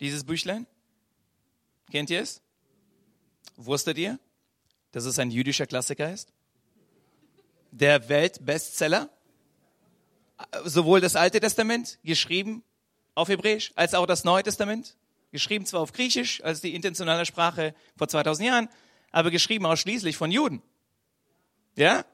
Dieses 0.00 0.24
Büchlein, 0.24 0.66
kennt 1.90 2.10
ihr 2.10 2.20
es? 2.20 2.40
Wusstet 3.56 3.98
ihr? 3.98 4.18
dass 4.92 5.04
es 5.04 5.18
ein 5.18 5.30
jüdischer 5.30 5.66
Klassiker 5.66 6.12
ist? 6.12 6.32
Der 7.70 8.08
Weltbestseller? 8.08 9.10
Sowohl 10.64 11.00
das 11.00 11.16
Alte 11.16 11.40
Testament, 11.40 11.98
geschrieben 12.04 12.62
auf 13.14 13.28
Hebräisch, 13.28 13.72
als 13.74 13.94
auch 13.94 14.06
das 14.06 14.24
Neue 14.24 14.44
Testament, 14.44 14.96
geschrieben 15.32 15.66
zwar 15.66 15.80
auf 15.80 15.92
Griechisch, 15.92 16.42
als 16.44 16.60
die 16.60 16.74
intentionale 16.74 17.26
Sprache 17.26 17.74
vor 17.96 18.08
2000 18.08 18.48
Jahren, 18.48 18.68
aber 19.10 19.30
geschrieben 19.30 19.66
ausschließlich 19.66 20.16
von 20.16 20.30
Juden. 20.30 20.62
Ja? 21.74 22.04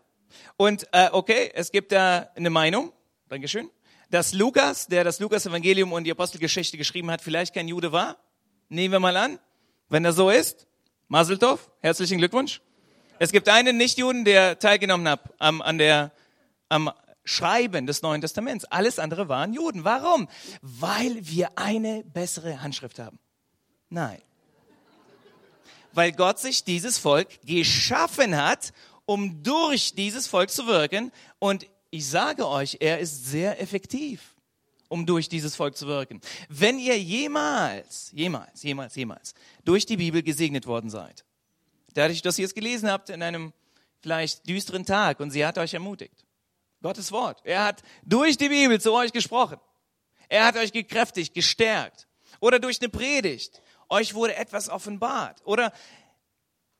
Und 0.57 0.88
äh, 0.93 1.11
okay, 1.12 1.50
es 1.55 1.71
gibt 1.71 1.93
da 1.93 2.31
eine 2.35 2.50
Meinung, 2.50 2.93
Dankeschön, 3.29 3.71
dass 4.14 4.33
Lukas, 4.33 4.87
der 4.87 5.02
das 5.02 5.18
Lukas-Evangelium 5.18 5.92
und 5.92 6.04
die 6.04 6.12
Apostelgeschichte 6.12 6.78
geschrieben 6.78 7.11
hat, 7.11 7.21
vielleicht 7.21 7.52
kein 7.52 7.66
Jude 7.66 7.90
war. 7.90 8.16
Nehmen 8.68 8.92
wir 8.92 9.00
mal 9.00 9.16
an. 9.16 9.40
Wenn 9.88 10.04
das 10.04 10.14
so 10.14 10.30
ist, 10.30 10.68
Maseltov, 11.09 11.68
herzlichen 11.80 12.18
Glückwunsch. 12.18 12.61
Es 13.18 13.33
gibt 13.33 13.49
einen 13.49 13.76
Nichtjuden, 13.76 14.25
der 14.25 14.61
teilgenommen 14.61 15.09
hat 15.09 15.21
am, 15.40 15.61
an 15.61 15.78
der, 15.78 16.12
am 16.68 16.92
Schreiben 17.25 17.88
des 17.88 18.02
Neuen 18.02 18.21
Testaments. 18.21 18.64
Alles 18.66 19.00
andere 19.00 19.28
waren 19.28 19.52
Juden. 19.52 19.83
Warum? 19.83 20.28
Weil 20.62 21.16
wir 21.26 21.59
eine 21.59 22.04
bessere 22.04 22.62
Handschrift 22.62 23.00
haben. 23.00 23.18
Nein. 23.90 24.23
Weil 25.92 26.12
Gott 26.12 26.38
sich 26.38 26.62
dieses 26.62 26.99
Volk 26.99 27.40
geschaffen 27.44 28.37
hat, 28.37 28.73
um 29.06 29.42
durch 29.42 29.97
dieses 29.97 30.28
Volk 30.28 30.50
zu 30.50 30.68
wirken. 30.68 31.11
Und 31.40 31.66
ich 31.95 32.09
sage 32.09 32.49
euch, 32.49 32.79
er 32.81 32.99
ist 32.99 33.27
sehr 33.27 33.61
effektiv, 33.61 34.35
um 34.89 35.07
durch 35.07 35.29
dieses 35.29 35.55
Volk 35.55 35.77
zu 35.77 35.87
wirken. 35.87 36.21
Wenn 36.49 36.81
ihr 36.81 36.99
jemals, 36.99 38.11
jemals, 38.11 38.65
jemals, 38.65 38.97
jemals 38.97 39.33
durch 39.65 39.87
die 39.87 39.97
Bibel 39.97 40.21
gesegnet 40.21 40.67
worden 40.67 40.91
seid, 40.91 41.25
dadurch, 41.95 42.21
dass 42.21 42.37
ihr 42.37 42.47
es 42.47 42.55
gelesen 42.55 42.91
habt 42.91 43.11
in 43.11 43.23
einem 43.23 43.53
vielleicht 44.03 44.49
düsteren 44.49 44.85
Tag 44.85 45.21
und 45.21 45.31
sie 45.31 45.47
hat 45.47 45.57
euch 45.57 45.73
ermutigt. 45.73 46.25
Gottes 46.83 47.13
Wort. 47.13 47.41
Er 47.45 47.63
hat 47.65 47.85
durch 48.05 48.37
die 48.37 48.49
Bibel 48.49 48.81
zu 48.81 48.93
euch 48.93 49.13
gesprochen. 49.13 49.61
Er 50.29 50.47
hat 50.47 50.57
euch 50.57 50.73
gekräftigt, 50.73 51.33
gestärkt. 51.33 52.09
Oder 52.41 52.59
durch 52.59 52.81
eine 52.81 52.89
Predigt. 52.89 53.63
Euch 53.89 54.15
wurde 54.15 54.35
etwas 54.35 54.69
offenbart. 54.69 55.41
Oder 55.45 55.73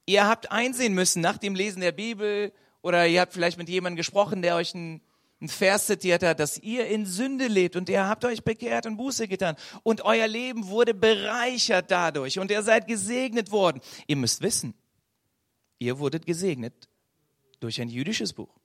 ihr 0.07 0.27
habt 0.27 0.51
einsehen 0.51 0.93
müssen 0.93 1.23
nach 1.23 1.39
dem 1.39 1.55
Lesen 1.55 1.83
der 1.83 1.93
Bibel 1.93 2.53
oder 2.85 3.07
ihr 3.07 3.23
habt 3.23 3.33
vielleicht 3.33 3.57
mit 3.57 3.71
jemandem 3.71 3.97
gesprochen, 3.97 4.43
der 4.43 4.57
euch 4.57 4.75
einen, 4.75 5.01
einen 5.45 5.51
Vers 5.51 5.87
zitiert 5.87 6.23
hat, 6.23 6.41
dass 6.41 6.57
ihr 6.59 6.87
in 6.87 7.05
Sünde 7.05 7.49
lebt 7.49 7.77
und 7.77 7.91
ihr 7.91 8.09
habt 8.09 8.25
euch 8.25 8.43
bekehrt 8.43 8.87
und 8.87 8.97
Buße 8.97 9.29
getan 9.29 9.57
und 9.83 10.01
euer 10.01 10.27
Leben 10.27 10.69
wurde 10.69 10.95
bereichert 10.95 11.91
dadurch 11.91 12.39
und 12.39 12.51
ihr 12.51 12.63
seid 12.63 12.87
gesegnet 12.87 13.51
worden. 13.51 13.83
Ihr 14.07 14.17
müsst 14.17 14.41
wissen, 14.41 14.73
ihr 15.79 15.99
wurdet 15.99 16.25
gesegnet 16.25 16.89
durch 17.61 17.79
ein 17.79 17.91
jüdisches 17.91 18.33
Buch. 18.33 18.59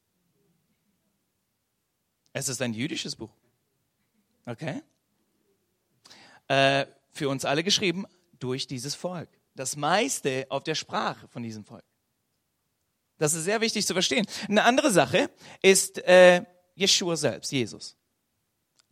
Es 2.32 2.48
ist 2.48 2.62
ein 2.62 2.74
jüdisches 2.74 3.18
Buch. 3.18 3.36
Okay? 4.46 4.82
Äh, 6.48 6.86
für 7.12 7.28
uns 7.28 7.44
alle 7.44 7.66
geschrieben 7.66 8.06
durch 8.40 8.68
dieses 8.68 8.96
Volk. 8.96 9.30
Das 9.54 9.76
meiste 9.76 10.46
auf 10.48 10.64
der 10.64 10.76
Sprache 10.76 11.28
von 11.28 11.44
diesem 11.44 11.66
Volk. 11.66 11.84
Das 13.18 13.34
ist 13.34 13.44
sehr 13.44 13.60
wichtig 13.60 13.86
zu 13.86 13.92
verstehen. 13.92 14.26
Eine 14.48 14.64
andere 14.64 14.92
Sache 14.92 15.30
ist 15.62 15.98
äh, 15.98 16.46
Jeshua 16.80 17.16
selbst, 17.16 17.52
Jesus. 17.52 17.96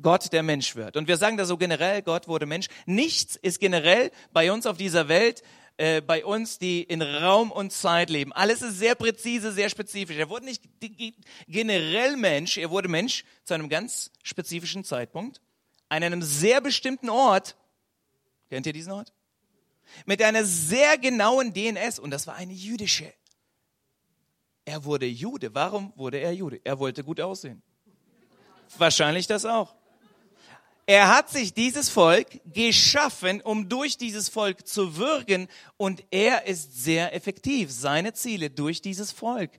Gott, 0.02 0.32
der 0.32 0.44
Mensch 0.44 0.76
wird. 0.76 0.96
Und 0.96 1.08
wir 1.08 1.18
sagen 1.18 1.38
da 1.38 1.46
so 1.46 1.58
generell, 1.58 2.02
Gott 2.04 2.28
wurde 2.28 2.46
Mensch. 2.46 2.68
Nichts 2.86 3.36
ist 3.36 3.60
generell 3.60 4.12
bei 4.32 4.52
uns 4.52 4.66
auf 4.66 4.78
dieser 4.78 5.08
Welt, 5.08 5.42
äh, 5.78 6.02
bei 6.02 6.24
uns, 6.24 6.60
die 6.60 6.84
in 6.84 7.02
Raum 7.02 7.52
und 7.52 7.72
Zeit 7.72 8.10
leben. 8.10 8.34
Alles 8.34 8.62
ist 8.62 8.78
sehr 8.78 8.96
präzise, 8.96 9.52
sehr 9.52 9.70
spezifisch. 9.70 10.18
Er 10.18 10.30
wurde 10.30 10.46
nicht 10.46 10.64
generell 11.48 12.18
Mensch, 12.18 12.58
er 12.58 12.70
wurde 12.70 12.90
Mensch 12.90 13.24
zu 13.44 13.54
einem 13.54 13.70
ganz 13.70 14.12
spezifischen 14.22 14.84
Zeitpunkt, 14.84 15.42
an 15.90 16.04
einem 16.04 16.22
sehr 16.22 16.62
bestimmten 16.62 17.10
Ort. 17.10 17.56
Kennt 18.50 18.66
ihr 18.68 18.74
diesen 18.74 18.92
Ort? 18.92 19.14
Mit 20.06 20.22
einer 20.22 20.44
sehr 20.46 20.98
genauen 20.98 21.54
DNS 21.54 21.98
und 21.98 22.12
das 22.12 22.28
war 22.28 22.36
eine 22.36 22.54
jüdische. 22.54 23.12
Er 24.66 24.84
wurde 24.84 25.06
Jude. 25.06 25.56
Warum 25.56 25.94
wurde 25.96 26.20
er 26.20 26.34
Jude? 26.34 26.60
Er 26.64 26.78
wollte 26.78 27.04
gut 27.04 27.22
aussehen. 27.22 27.64
Wahrscheinlich 28.78 29.28
das 29.28 29.46
auch. 29.46 29.76
Er 30.90 31.10
hat 31.10 31.30
sich 31.30 31.54
dieses 31.54 31.90
Volk 31.90 32.40
geschaffen, 32.46 33.42
um 33.42 33.68
durch 33.68 33.98
dieses 33.98 34.30
Volk 34.30 34.66
zu 34.66 34.96
wirken 34.96 35.50
und 35.76 36.02
er 36.12 36.48
ist 36.48 36.82
sehr 36.82 37.14
effektiv, 37.14 37.72
seine 37.72 38.14
Ziele 38.14 38.50
durch 38.50 38.82
dieses 38.82 39.12
Volk 39.12 39.52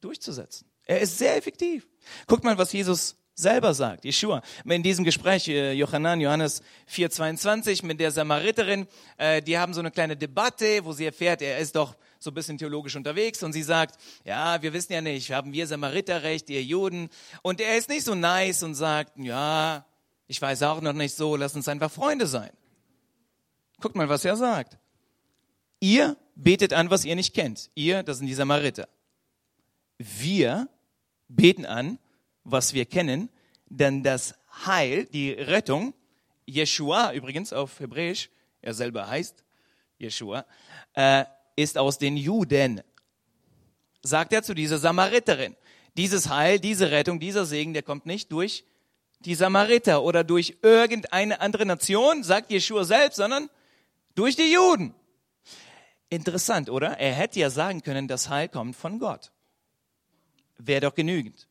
durchzusetzen. 0.00 0.70
Er 0.84 1.00
ist 1.00 1.18
sehr 1.18 1.36
effektiv. 1.36 1.88
Guckt 2.28 2.44
mal, 2.44 2.56
was 2.56 2.72
Jesus 2.72 3.16
selber 3.34 3.74
sagt, 3.74 4.04
Yeshua. 4.04 4.42
In 4.64 4.82
diesem 4.84 5.04
Gespräch, 5.04 5.48
äh, 5.48 5.72
Johannan, 5.72 6.20
Johannes 6.20 6.62
4,22 6.88 7.84
mit 7.84 7.98
der 7.98 8.12
Samariterin, 8.12 8.86
äh, 9.16 9.42
die 9.42 9.58
haben 9.58 9.74
so 9.74 9.80
eine 9.80 9.90
kleine 9.90 10.16
Debatte, 10.16 10.84
wo 10.84 10.92
sie 10.92 11.06
erfährt, 11.06 11.42
er 11.42 11.58
ist 11.58 11.74
doch 11.74 11.96
so 12.24 12.30
ein 12.30 12.34
bisschen 12.34 12.58
theologisch 12.58 12.96
unterwegs 12.96 13.42
und 13.42 13.52
sie 13.52 13.62
sagt, 13.62 14.00
ja, 14.24 14.60
wir 14.62 14.72
wissen 14.72 14.92
ja 14.92 15.00
nicht, 15.00 15.30
haben 15.30 15.52
wir 15.52 15.66
Samariterrecht, 15.66 16.50
ihr 16.50 16.62
Juden. 16.62 17.10
Und 17.42 17.60
er 17.60 17.76
ist 17.76 17.88
nicht 17.88 18.04
so 18.04 18.14
nice 18.14 18.62
und 18.62 18.74
sagt, 18.74 19.12
ja, 19.16 19.86
ich 20.26 20.40
weiß 20.40 20.62
auch 20.64 20.80
noch 20.80 20.94
nicht 20.94 21.14
so, 21.14 21.36
lass 21.36 21.54
uns 21.54 21.68
einfach 21.68 21.90
Freunde 21.90 22.26
sein. 22.26 22.50
Guckt 23.80 23.94
mal, 23.94 24.08
was 24.08 24.24
er 24.24 24.36
sagt. 24.36 24.78
Ihr 25.80 26.16
betet 26.34 26.72
an, 26.72 26.90
was 26.90 27.04
ihr 27.04 27.14
nicht 27.14 27.34
kennt. 27.34 27.70
Ihr, 27.74 28.02
das 28.02 28.18
sind 28.18 28.26
die 28.26 28.34
Samariter. 28.34 28.88
Wir 29.98 30.68
beten 31.28 31.66
an, 31.66 31.98
was 32.42 32.74
wir 32.74 32.86
kennen, 32.86 33.28
denn 33.66 34.02
das 34.02 34.34
Heil, 34.66 35.06
die 35.06 35.32
Rettung, 35.32 35.94
Jeshua 36.46 37.12
übrigens 37.12 37.52
auf 37.52 37.80
Hebräisch, 37.80 38.30
er 38.62 38.74
selber 38.74 39.08
heißt 39.08 39.44
Jeshua, 39.98 40.46
äh, 40.94 41.24
ist 41.56 41.78
aus 41.78 41.98
den 41.98 42.16
Juden. 42.16 42.82
Sagt 44.02 44.32
er 44.32 44.42
zu 44.42 44.54
dieser 44.54 44.78
Samariterin. 44.78 45.56
Dieses 45.96 46.28
Heil, 46.28 46.58
diese 46.58 46.90
Rettung, 46.90 47.20
dieser 47.20 47.44
Segen, 47.44 47.72
der 47.72 47.82
kommt 47.82 48.06
nicht 48.06 48.32
durch 48.32 48.64
die 49.20 49.34
Samariter 49.34 50.02
oder 50.02 50.24
durch 50.24 50.58
irgendeine 50.62 51.40
andere 51.40 51.64
Nation, 51.64 52.22
sagt 52.22 52.50
Jeshua 52.50 52.84
selbst, 52.84 53.16
sondern 53.16 53.48
durch 54.14 54.36
die 54.36 54.52
Juden. 54.52 54.94
Interessant, 56.08 56.68
oder? 56.68 56.98
Er 56.98 57.12
hätte 57.12 57.40
ja 57.40 57.50
sagen 57.50 57.82
können, 57.82 58.06
das 58.06 58.28
Heil 58.28 58.48
kommt 58.48 58.76
von 58.76 58.98
Gott. 58.98 59.32
Wäre 60.58 60.82
doch 60.82 60.94
genügend. 60.94 61.48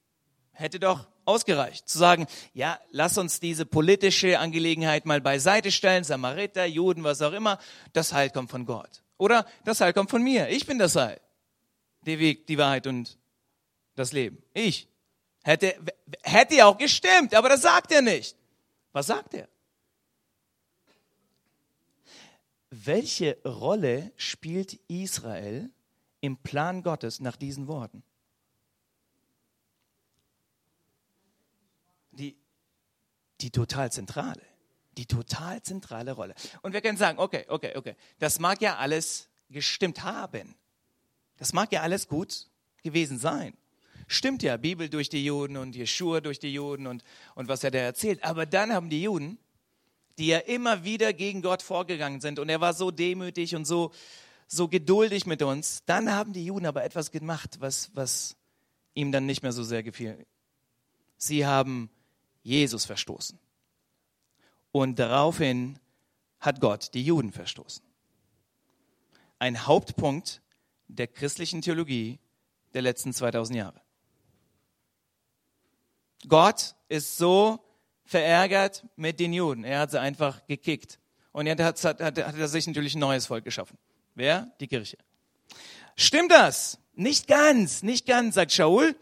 Hätte 0.51 0.79
doch 0.79 1.07
ausgereicht 1.25 1.89
zu 1.89 1.98
sagen, 1.98 2.27
ja, 2.53 2.79
lass 2.91 3.17
uns 3.17 3.39
diese 3.39 3.65
politische 3.65 4.39
Angelegenheit 4.39 5.05
mal 5.05 5.22
beiseite 5.22 5.72
stellen, 5.72 6.03
Samariter, 6.03 6.65
Juden, 6.65 7.03
was 7.03 7.22
auch 7.22 7.33
immer, 7.33 7.60
das 7.93 8.13
Heil 8.13 8.29
kommt 8.29 8.51
von 8.51 8.65
Gott. 8.65 9.02
Oder 9.17 9.46
das 9.63 9.82
Heil 9.82 9.93
kommt 9.93 10.10
von 10.10 10.24
mir. 10.24 10.50
Ich 10.50 10.65
bin 10.65 10.77
das 10.77 10.96
Heil. 10.96 11.20
Der 12.05 12.20
Weg, 12.20 12.48
die 12.48 12.58
Wahrheit 12.58 12.88
und 12.88 13.17
das 13.96 14.12
Leben. 14.12 14.41
Ich. 14.53 14.88
Hätte, 15.43 15.75
hätte 16.24 16.55
ja 16.55 16.65
auch 16.65 16.77
gestimmt, 16.77 17.34
aber 17.36 17.50
das 17.50 17.62
sagt 17.62 17.91
er 17.91 18.01
nicht. 18.01 18.38
Was 18.93 19.08
sagt 19.08 19.34
er? 19.34 19.50
Welche 22.70 23.38
Rolle 23.43 24.12
spielt 24.15 24.79
Israel 24.88 25.70
im 26.22 26.38
Plan 26.38 26.82
Gottes 26.82 27.20
nach 27.20 27.36
diesen 27.36 27.67
Worten? 27.67 28.03
Die, 32.12 32.38
die 33.41 33.51
total 33.51 33.91
zentrale 33.91 34.52
die 34.97 35.05
total 35.05 35.62
zentrale 35.62 36.12
Rolle. 36.12 36.35
Und 36.62 36.73
wir 36.73 36.81
können 36.81 36.97
sagen, 36.97 37.19
okay, 37.19 37.45
okay, 37.47 37.75
okay, 37.75 37.95
das 38.19 38.39
mag 38.39 38.62
ja 38.62 38.77
alles 38.77 39.29
gestimmt 39.50 40.03
haben. 40.03 40.55
Das 41.38 41.53
mag 41.53 41.71
ja 41.71 41.81
alles 41.81 42.07
gut 42.07 42.47
gewesen 42.83 43.17
sein. 43.17 43.55
Stimmt 44.07 44.43
ja, 44.43 44.57
Bibel 44.57 44.89
durch 44.89 45.09
die 45.09 45.23
Juden 45.23 45.57
und 45.57 45.75
Jeschua 45.75 46.21
durch 46.21 46.39
die 46.39 46.53
Juden 46.53 46.88
und, 46.88 47.03
und 47.35 47.47
was 47.47 47.63
er 47.63 47.71
da 47.71 47.79
erzählt. 47.79 48.23
Aber 48.23 48.45
dann 48.45 48.73
haben 48.73 48.89
die 48.89 49.01
Juden, 49.03 49.38
die 50.17 50.27
ja 50.27 50.39
immer 50.39 50.83
wieder 50.83 51.13
gegen 51.13 51.41
Gott 51.41 51.62
vorgegangen 51.62 52.21
sind 52.21 52.39
und 52.39 52.50
er 52.50 52.62
war 52.62 52.73
so 52.73 52.91
demütig 52.91 53.55
und 53.55 53.65
so, 53.65 53.91
so 54.47 54.67
geduldig 54.67 55.25
mit 55.25 55.41
uns, 55.41 55.83
dann 55.85 56.12
haben 56.12 56.33
die 56.33 56.45
Juden 56.45 56.65
aber 56.65 56.83
etwas 56.83 57.12
gemacht, 57.12 57.57
was, 57.59 57.89
was 57.95 58.35
ihm 58.93 59.12
dann 59.12 59.25
nicht 59.25 59.41
mehr 59.41 59.51
so 59.51 59.63
sehr 59.63 59.81
gefiel. 59.81 60.25
Sie 61.17 61.45
haben 61.45 61.89
Jesus 62.43 62.85
verstoßen. 62.85 63.39
Und 64.74 64.98
daraufhin 64.98 65.77
hat 66.39 66.60
Gott 66.60 66.96
die 66.96 67.03
Juden 67.03 67.32
verstoßen. 67.32 67.86
Ein 69.38 69.68
Hauptpunkt 69.68 70.42
der 70.88 71.08
christlichen 71.08 71.62
Theologie 71.62 72.20
der 72.74 72.82
letzten 72.82 73.13
2000 73.13 73.58
Jahre. 73.60 73.82
Gott 76.27 76.75
ist 76.89 77.18
so 77.18 77.60
verärgert 78.03 78.84
mit 78.96 79.20
den 79.20 79.32
Juden. 79.32 79.63
Er 79.63 79.80
hat 79.80 79.92
sie 79.92 80.01
einfach 80.01 80.46
gekickt. 80.48 81.00
Und 81.34 81.46
er 81.46 81.56
hat, 81.63 81.84
hat, 81.84 82.01
hat, 82.01 82.18
hat 82.18 82.36
er 82.36 82.48
sich 82.48 82.65
natürlich 82.65 82.96
ein 82.96 83.00
neues 83.00 83.27
Volk 83.27 83.44
geschaffen. 83.44 83.77
Wer? 84.15 84.51
Die 84.60 84.68
Kirche. 84.68 84.98
Stimmt 85.96 86.32
das? 86.32 86.80
Nicht 86.96 87.27
ganz, 87.27 87.84
nicht 87.84 88.08
ganz, 88.08 88.36
sagt 88.36 88.51
Shaul. 88.51 88.96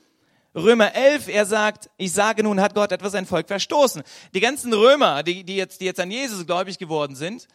Römer 0.53 0.93
11, 0.93 1.29
er 1.29 1.46
sagt, 1.46 1.89
ich 1.98 2.12
sage 2.12 2.43
nun, 2.43 2.60
hat 2.60 2.75
Gott 2.75 2.91
etwas 2.91 3.13
sein 3.13 3.25
Volk 3.25 3.48
verstoßen. 3.48 4.03
Die 4.34 4.39
ganzen 4.41 4.74
Römer, 4.74 5.24
die, 5.24 5.43
die, 5.43 5.55
jetzt, 5.55 5.79
die 5.79 5.86
jetzt 5.86 6.00
an 6.00 6.12
Jesus 6.12 6.46
gläubig 6.46 6.77
geworden 6.77 7.15
sind, 7.15 7.48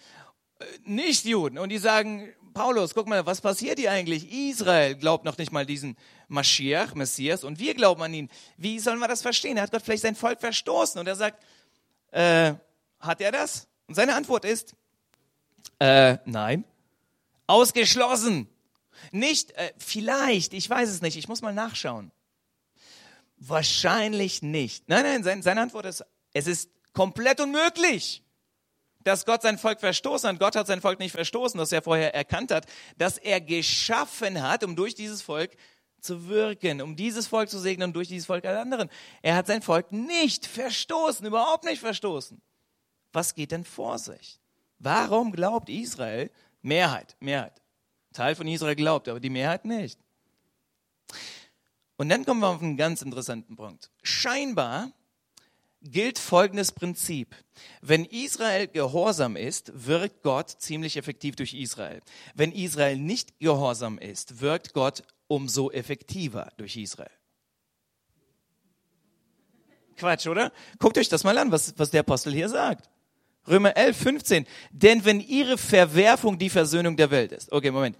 äh, 0.58 0.64
nicht 0.84 1.26
Juden, 1.26 1.58
und 1.58 1.68
die 1.68 1.78
sagen, 1.78 2.32
Paulus, 2.54 2.94
guck 2.94 3.06
mal, 3.06 3.26
was 3.26 3.42
passiert 3.42 3.78
hier 3.78 3.92
eigentlich? 3.92 4.32
Israel 4.32 4.94
glaubt 4.94 5.26
noch 5.26 5.36
nicht 5.36 5.52
mal 5.52 5.66
diesen 5.66 5.94
Maschiach, 6.28 6.94
Messias, 6.94 7.44
und 7.44 7.58
wir 7.58 7.74
glauben 7.74 8.02
an 8.02 8.14
ihn. 8.14 8.30
Wie 8.56 8.78
sollen 8.78 8.98
wir 8.98 9.08
das 9.08 9.20
verstehen? 9.20 9.60
Hat 9.60 9.70
Gott 9.70 9.82
vielleicht 9.82 10.02
sein 10.02 10.16
Volk 10.16 10.40
verstoßen? 10.40 10.98
Und 10.98 11.06
er 11.06 11.16
sagt, 11.16 11.42
äh, 12.12 12.54
hat 12.98 13.20
er 13.20 13.30
das? 13.30 13.68
Und 13.88 13.94
seine 13.94 14.14
Antwort 14.14 14.46
ist, 14.46 14.74
äh, 15.80 16.16
nein. 16.24 16.64
Ausgeschlossen. 17.46 18.48
Nicht, 19.12 19.52
äh, 19.52 19.72
vielleicht, 19.76 20.54
ich 20.54 20.68
weiß 20.68 20.88
es 20.88 21.02
nicht, 21.02 21.18
ich 21.18 21.28
muss 21.28 21.42
mal 21.42 21.52
nachschauen. 21.52 22.10
Wahrscheinlich 23.48 24.42
nicht. 24.42 24.88
Nein, 24.88 25.04
nein, 25.04 25.22
sein, 25.22 25.42
seine 25.42 25.60
Antwort 25.60 25.86
ist, 25.86 26.04
es 26.32 26.46
ist 26.46 26.70
komplett 26.92 27.40
unmöglich, 27.40 28.22
dass 29.04 29.24
Gott 29.24 29.42
sein 29.42 29.58
Volk 29.58 29.80
verstoßen 29.80 30.28
hat. 30.28 30.40
Gott 30.40 30.56
hat 30.56 30.66
sein 30.66 30.80
Volk 30.80 30.98
nicht 30.98 31.12
verstoßen, 31.12 31.58
dass 31.58 31.70
er 31.70 31.82
vorher 31.82 32.14
erkannt 32.14 32.50
hat, 32.50 32.66
dass 32.98 33.18
er 33.18 33.40
geschaffen 33.40 34.42
hat, 34.42 34.64
um 34.64 34.74
durch 34.74 34.94
dieses 34.94 35.22
Volk 35.22 35.56
zu 36.00 36.28
wirken, 36.28 36.82
um 36.82 36.96
dieses 36.96 37.26
Volk 37.26 37.48
zu 37.48 37.58
segnen 37.58 37.90
und 37.90 37.96
durch 37.96 38.08
dieses 38.08 38.26
Volk 38.26 38.44
alle 38.44 38.60
anderen. 38.60 38.90
Er 39.22 39.36
hat 39.36 39.46
sein 39.46 39.62
Volk 39.62 39.92
nicht 39.92 40.46
verstoßen, 40.46 41.24
überhaupt 41.26 41.64
nicht 41.64 41.80
verstoßen. 41.80 42.40
Was 43.12 43.34
geht 43.34 43.52
denn 43.52 43.64
vor 43.64 43.98
sich? 43.98 44.40
Warum 44.78 45.32
glaubt 45.32 45.68
Israel, 45.68 46.30
Mehrheit, 46.62 47.16
Mehrheit, 47.20 47.62
Teil 48.12 48.34
von 48.34 48.48
Israel 48.48 48.76
glaubt, 48.76 49.08
aber 49.08 49.20
die 49.20 49.30
Mehrheit 49.30 49.64
nicht? 49.64 49.98
Und 51.96 52.08
dann 52.08 52.24
kommen 52.24 52.40
wir 52.40 52.48
auf 52.48 52.62
einen 52.62 52.76
ganz 52.76 53.02
interessanten 53.02 53.56
Punkt. 53.56 53.90
Scheinbar 54.02 54.92
gilt 55.82 56.18
folgendes 56.18 56.72
Prinzip. 56.72 57.34
Wenn 57.80 58.04
Israel 58.04 58.66
gehorsam 58.66 59.36
ist, 59.36 59.86
wirkt 59.86 60.22
Gott 60.22 60.50
ziemlich 60.50 60.96
effektiv 60.96 61.36
durch 61.36 61.54
Israel. 61.54 62.00
Wenn 62.34 62.52
Israel 62.52 62.96
nicht 62.96 63.38
gehorsam 63.38 63.98
ist, 63.98 64.40
wirkt 64.40 64.72
Gott 64.72 65.02
umso 65.28 65.70
effektiver 65.70 66.52
durch 66.56 66.76
Israel. 66.76 67.10
Quatsch, 69.96 70.26
oder? 70.26 70.52
Guckt 70.78 70.98
euch 70.98 71.08
das 71.08 71.24
mal 71.24 71.38
an, 71.38 71.50
was, 71.50 71.74
was 71.78 71.90
der 71.90 72.00
Apostel 72.00 72.32
hier 72.32 72.48
sagt. 72.48 72.90
Römer 73.48 73.76
11, 73.76 73.96
15. 73.96 74.46
Denn 74.70 75.04
wenn 75.04 75.20
ihre 75.20 75.56
Verwerfung 75.56 76.38
die 76.38 76.50
Versöhnung 76.50 76.96
der 76.96 77.10
Welt 77.10 77.32
ist. 77.32 77.50
Okay, 77.52 77.70
Moment. 77.70 77.96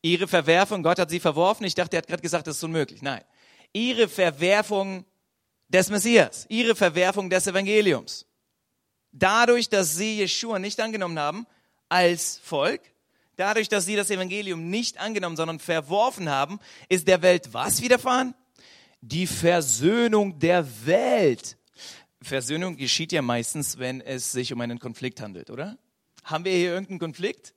Ihre 0.00 0.28
Verwerfung, 0.28 0.82
Gott 0.82 0.98
hat 0.98 1.10
sie 1.10 1.20
verworfen. 1.20 1.64
Ich 1.64 1.74
dachte, 1.74 1.96
er 1.96 1.98
hat 1.98 2.06
gerade 2.06 2.22
gesagt, 2.22 2.46
das 2.46 2.56
ist 2.56 2.64
unmöglich. 2.64 3.02
Nein. 3.02 3.22
Ihre 3.74 4.08
Verwerfung 4.08 5.04
des 5.68 5.90
Messias, 5.90 6.46
ihre 6.48 6.74
Verwerfung 6.76 7.28
des 7.28 7.46
Evangeliums. 7.46 8.26
Dadurch, 9.12 9.68
dass 9.68 9.96
sie 9.96 10.18
Jeshua 10.18 10.58
nicht 10.58 10.80
angenommen 10.80 11.18
haben 11.18 11.46
als 11.88 12.38
Volk, 12.42 12.80
dadurch, 13.36 13.68
dass 13.68 13.84
sie 13.84 13.96
das 13.96 14.10
Evangelium 14.10 14.70
nicht 14.70 14.98
angenommen, 14.98 15.36
sondern 15.36 15.58
verworfen 15.58 16.28
haben, 16.28 16.58
ist 16.88 17.08
der 17.08 17.22
Welt 17.22 17.52
was 17.52 17.82
widerfahren? 17.82 18.34
Die 19.00 19.26
Versöhnung 19.26 20.38
der 20.38 20.66
Welt. 20.86 21.56
Versöhnung 22.22 22.76
geschieht 22.76 23.12
ja 23.12 23.22
meistens, 23.22 23.78
wenn 23.78 24.00
es 24.00 24.32
sich 24.32 24.52
um 24.52 24.60
einen 24.60 24.78
Konflikt 24.78 25.20
handelt, 25.20 25.50
oder? 25.50 25.76
Haben 26.24 26.44
wir 26.44 26.52
hier 26.52 26.70
irgendeinen 26.70 27.00
Konflikt? 27.00 27.54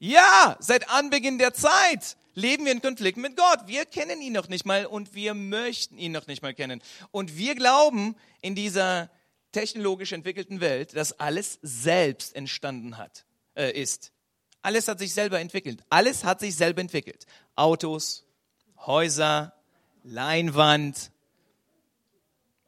Ja, 0.00 0.56
seit 0.60 0.90
Anbeginn 0.90 1.38
der 1.38 1.54
Zeit 1.54 2.17
leben 2.38 2.64
wir 2.64 2.72
in 2.72 2.80
Konflikt 2.80 3.18
mit 3.18 3.36
Gott. 3.36 3.66
Wir 3.66 3.84
kennen 3.84 4.22
ihn 4.22 4.32
noch 4.32 4.48
nicht 4.48 4.64
mal 4.64 4.86
und 4.86 5.14
wir 5.14 5.34
möchten 5.34 5.98
ihn 5.98 6.12
noch 6.12 6.26
nicht 6.26 6.42
mal 6.42 6.54
kennen. 6.54 6.80
Und 7.10 7.36
wir 7.36 7.54
glauben 7.54 8.16
in 8.40 8.54
dieser 8.54 9.10
technologisch 9.52 10.12
entwickelten 10.12 10.60
Welt, 10.60 10.96
dass 10.96 11.18
alles 11.18 11.58
selbst 11.62 12.34
entstanden 12.34 12.96
hat, 12.96 13.26
äh, 13.54 13.72
ist. 13.72 14.12
Alles 14.62 14.88
hat 14.88 14.98
sich 14.98 15.12
selber 15.12 15.40
entwickelt. 15.40 15.82
Alles 15.90 16.24
hat 16.24 16.40
sich 16.40 16.56
selber 16.56 16.80
entwickelt. 16.80 17.26
Autos, 17.54 18.24
Häuser, 18.86 19.54
Leinwand. 20.04 21.10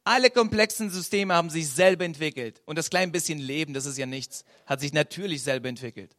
Alle 0.05 0.31
komplexen 0.31 0.91
Systeme 0.91 1.35
haben 1.35 1.51
sich 1.51 1.69
selber 1.69 2.05
entwickelt. 2.05 2.63
Und 2.65 2.77
das 2.77 2.91
kleine 2.91 3.13
bisschen 3.13 3.39
Leben, 3.39 3.75
das 3.75 3.87
ist 3.87 3.99
ja 3.99 4.07
nichts, 4.07 4.45
hat 4.67 4.81
sich 4.81 4.93
natürlich 4.93 5.43
selber 5.43 5.69
entwickelt. 5.69 6.17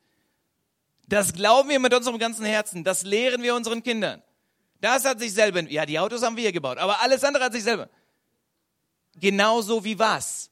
Das 1.11 1.33
glauben 1.33 1.67
wir 1.67 1.79
mit 1.79 1.93
unserem 1.93 2.17
ganzen 2.19 2.45
Herzen. 2.45 2.85
Das 2.85 3.03
lehren 3.03 3.43
wir 3.43 3.53
unseren 3.53 3.83
Kindern. 3.83 4.24
Das 4.79 5.03
hat 5.03 5.19
sich 5.19 5.33
selber, 5.33 5.59
ja, 5.69 5.85
die 5.85 6.00
Autos 6.00 6.24
haben 6.24 6.37
wir 6.37 6.53
gebaut, 6.53 6.77
aber 6.77 7.01
alles 7.01 7.25
andere 7.25 7.43
hat 7.43 7.51
sich 7.51 7.63
selber. 7.63 7.89
Genauso 9.19 9.83
wie 9.83 10.00
was? 10.00 10.50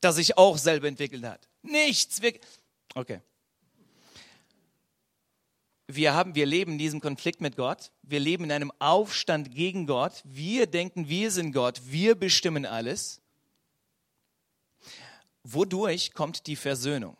Das 0.00 0.16
sich 0.16 0.38
auch 0.38 0.56
selber 0.56 0.88
entwickelt 0.88 1.26
hat. 1.26 1.46
Nichts. 1.60 2.22
Okay. 2.94 3.20
Wir 5.88 6.14
haben, 6.14 6.34
wir 6.34 6.46
leben 6.46 6.72
in 6.72 6.78
diesem 6.78 7.02
Konflikt 7.02 7.42
mit 7.42 7.54
Gott. 7.54 7.92
Wir 8.00 8.20
leben 8.20 8.44
in 8.44 8.52
einem 8.52 8.72
Aufstand 8.78 9.54
gegen 9.54 9.86
Gott. 9.86 10.22
Wir 10.24 10.66
denken, 10.66 11.10
wir 11.10 11.30
sind 11.30 11.52
Gott. 11.52 11.82
Wir 11.84 12.14
bestimmen 12.14 12.64
alles. 12.64 13.20
Wodurch 15.42 16.14
kommt 16.14 16.46
die 16.46 16.56
Versöhnung? 16.56 17.18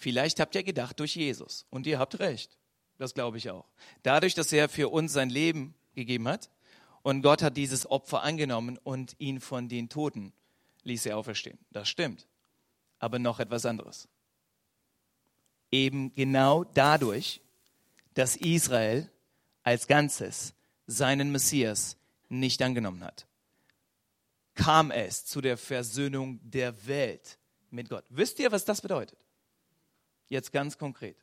Vielleicht 0.00 0.40
habt 0.40 0.54
ihr 0.54 0.62
gedacht 0.62 0.98
durch 0.98 1.14
Jesus. 1.14 1.66
Und 1.68 1.86
ihr 1.86 1.98
habt 1.98 2.18
recht. 2.20 2.56
Das 2.96 3.12
glaube 3.12 3.36
ich 3.36 3.50
auch. 3.50 3.66
Dadurch, 4.02 4.34
dass 4.34 4.50
er 4.50 4.70
für 4.70 4.88
uns 4.88 5.12
sein 5.12 5.28
Leben 5.28 5.74
gegeben 5.94 6.26
hat 6.26 6.50
und 7.02 7.20
Gott 7.22 7.42
hat 7.42 7.56
dieses 7.56 7.88
Opfer 7.88 8.22
angenommen 8.22 8.78
und 8.78 9.14
ihn 9.18 9.40
von 9.40 9.68
den 9.68 9.90
Toten 9.90 10.32
ließ 10.84 11.04
er 11.04 11.18
auferstehen. 11.18 11.58
Das 11.70 11.88
stimmt. 11.88 12.26
Aber 12.98 13.18
noch 13.18 13.40
etwas 13.40 13.66
anderes. 13.66 14.08
Eben 15.70 16.14
genau 16.14 16.64
dadurch, 16.64 17.42
dass 18.14 18.36
Israel 18.36 19.10
als 19.62 19.86
Ganzes 19.86 20.54
seinen 20.86 21.30
Messias 21.30 21.98
nicht 22.30 22.62
angenommen 22.62 23.04
hat, 23.04 23.26
kam 24.54 24.90
es 24.90 25.26
zu 25.26 25.42
der 25.42 25.58
Versöhnung 25.58 26.40
der 26.42 26.86
Welt 26.86 27.38
mit 27.70 27.90
Gott. 27.90 28.04
Wisst 28.08 28.38
ihr, 28.38 28.50
was 28.50 28.64
das 28.64 28.80
bedeutet? 28.80 29.18
Jetzt 30.30 30.52
ganz 30.52 30.78
konkret. 30.78 31.16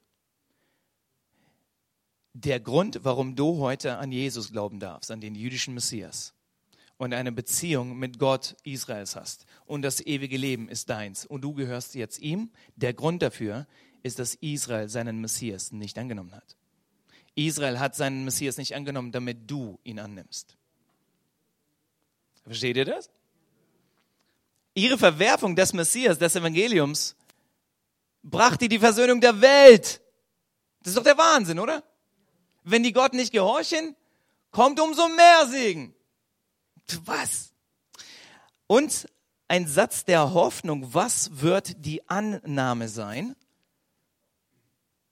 Der 2.33 2.59
Grund, 2.59 2.99
warum 3.01 3.35
du 3.35 3.57
heute 3.57 3.97
an 3.97 4.11
Jesus 4.11 4.51
glauben 4.51 4.79
darfst, 4.79 5.09
an 5.09 5.21
den 5.21 5.33
jüdischen 5.33 5.73
Messias 5.73 6.33
und 6.97 7.13
eine 7.13 7.31
Beziehung 7.31 7.97
mit 7.97 8.19
Gott 8.19 8.55
Israels 8.63 9.15
hast 9.15 9.45
und 9.65 9.81
das 9.81 10.05
ewige 10.05 10.37
Leben 10.37 10.67
ist 10.67 10.89
deins 10.89 11.25
und 11.25 11.41
du 11.41 11.53
gehörst 11.53 11.95
jetzt 11.95 12.19
ihm, 12.19 12.51
der 12.75 12.93
Grund 12.93 13.21
dafür 13.21 13.65
ist, 14.03 14.19
dass 14.19 14.35
Israel 14.35 14.89
seinen 14.89 15.21
Messias 15.21 15.71
nicht 15.71 15.97
angenommen 15.97 16.33
hat. 16.33 16.57
Israel 17.33 17.79
hat 17.79 17.95
seinen 17.95 18.25
Messias 18.25 18.57
nicht 18.57 18.75
angenommen, 18.75 19.13
damit 19.13 19.49
du 19.49 19.79
ihn 19.83 19.99
annimmst. 19.99 20.57
Versteht 22.43 22.75
ihr 22.75 22.85
das? 22.85 23.09
Ihre 24.73 24.97
Verwerfung 24.97 25.55
des 25.55 25.73
Messias, 25.73 26.19
des 26.19 26.35
Evangeliums, 26.35 27.15
brachte 28.29 28.67
die 28.67 28.79
Versöhnung 28.79 29.21
der 29.21 29.41
Welt. 29.41 30.01
Das 30.81 30.91
ist 30.91 30.97
doch 30.97 31.03
der 31.03 31.17
Wahnsinn, 31.17 31.59
oder? 31.59 31.83
Wenn 32.63 32.83
die 32.83 32.93
Gott 32.93 33.13
nicht 33.13 33.31
gehorchen, 33.31 33.95
kommt 34.51 34.79
umso 34.79 35.07
mehr 35.09 35.47
Segen. 35.47 35.95
Was? 37.05 37.53
Und 38.67 39.09
ein 39.47 39.67
Satz 39.67 40.03
der 40.03 40.33
Hoffnung, 40.33 40.93
was 40.93 41.41
wird 41.41 41.85
die 41.85 42.07
Annahme 42.09 42.89
sein? 42.89 43.35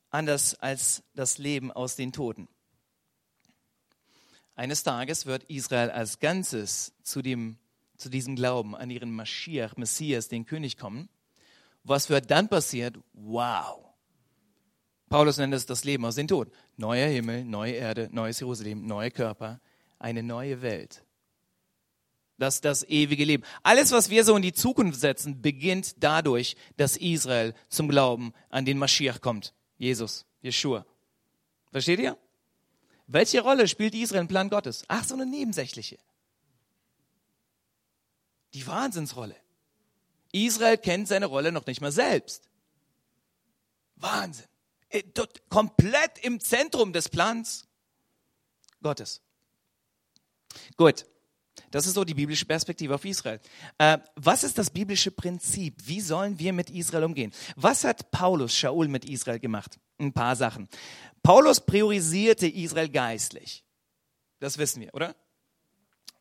Anders 0.10 0.56
als 0.56 1.04
das 1.14 1.38
Leben 1.38 1.72
aus 1.72 1.96
den 1.96 2.12
Toten. 2.12 2.48
Eines 4.56 4.84
Tages 4.84 5.26
wird 5.26 5.44
Israel 5.46 5.90
als 5.90 6.20
Ganzes 6.20 6.94
zu, 7.04 7.22
dem, 7.22 7.58
zu 7.98 8.10
diesem 8.10 8.36
Glauben 8.36 8.76
an 8.76 8.90
ihren 8.90 9.12
Maschiach, 9.12 9.76
Messias, 9.76 10.30
den 10.30 10.46
König 10.46 10.78
kommen. 10.78 11.10
Was 11.86 12.10
wird 12.10 12.32
dann 12.32 12.50
passiert? 12.50 12.98
Wow. 13.14 13.86
Paulus 15.08 15.38
nennt 15.38 15.54
es 15.54 15.68
das 15.68 15.84
Leben 15.84 16.04
aus 16.04 16.16
den 16.16 16.28
Toten. 16.28 16.52
Neuer 16.78 17.08
Himmel, 17.08 17.46
neue 17.46 17.74
Erde, 17.74 18.10
neues 18.12 18.40
Jerusalem, 18.40 18.86
neue 18.88 19.12
Körper, 19.12 19.62
eine 20.00 20.24
neue 20.24 20.62
Welt. 20.64 21.04
Das 22.38 22.60
das 22.60 22.84
ewige 22.84 23.24
Leben. 23.24 23.44
Alles, 23.64 23.92
was 23.92 24.10
wir 24.10 24.26
so 24.26 24.36
in 24.36 24.42
die 24.42 24.52
Zukunft 24.52 25.00
setzen, 25.00 25.42
beginnt 25.42 26.04
dadurch, 26.04 26.58
dass 26.76 26.98
Israel 26.98 27.54
zum 27.70 27.88
Glauben 27.88 28.34
an 28.50 28.66
den 28.66 28.80
Maschiach 28.80 29.22
kommt. 29.22 29.54
Jesus, 29.78 30.26
Jeshua. 30.42 30.86
Versteht 31.72 32.00
ihr? 32.00 32.18
Welche 33.08 33.42
Rolle 33.42 33.68
spielt 33.68 33.94
Israel 33.94 34.22
im 34.22 34.28
Plan 34.28 34.50
Gottes? 34.50 34.84
Ach, 34.88 35.04
so 35.04 35.14
eine 35.14 35.28
nebensächliche. 35.28 36.00
Die 38.56 38.66
Wahnsinnsrolle. 38.66 39.36
Israel 40.36 40.78
kennt 40.78 41.08
seine 41.08 41.28
Rolle 41.28 41.52
noch 41.52 41.66
nicht 41.66 41.82
mal 41.82 41.92
selbst. 41.92 42.50
Wahnsinn. 43.96 44.46
Äh, 44.90 45.04
komplett 45.50 46.20
im 46.24 46.40
Zentrum 46.40 46.92
des 46.92 47.10
Plans 47.10 47.68
Gottes. 48.82 49.22
Gut. 50.76 51.06
Das 51.72 51.86
ist 51.86 51.94
so 51.94 52.04
die 52.04 52.14
biblische 52.14 52.46
Perspektive 52.46 52.96
auf 52.96 53.06
Israel. 53.06 53.40
Äh, 53.78 53.98
was 54.16 54.44
ist 54.44 54.58
das 54.58 54.70
biblische 54.70 55.12
Prinzip? 55.12 55.76
Wie 55.86 56.02
sollen 56.02 56.38
wir 56.38 56.52
mit 56.52 56.70
Israel 56.70 57.06
umgehen? 57.06 57.34
Was 57.56 57.86
hat 57.86 58.12
Paulus, 58.12 58.56
Shaul, 58.56 58.90
mit 58.90 59.06
Israel 59.06 59.40
gemacht? 59.40 59.80
Ein 59.98 60.12
paar 60.12 60.36
Sachen. 60.36 60.68
Paulus 61.24 61.66
priorisierte 61.66 62.48
Israel 62.48 62.90
geistlich. 62.90 63.64
Das 64.40 64.58
wissen 64.58 64.82
wir, 64.82 64.94
oder? 64.94 65.16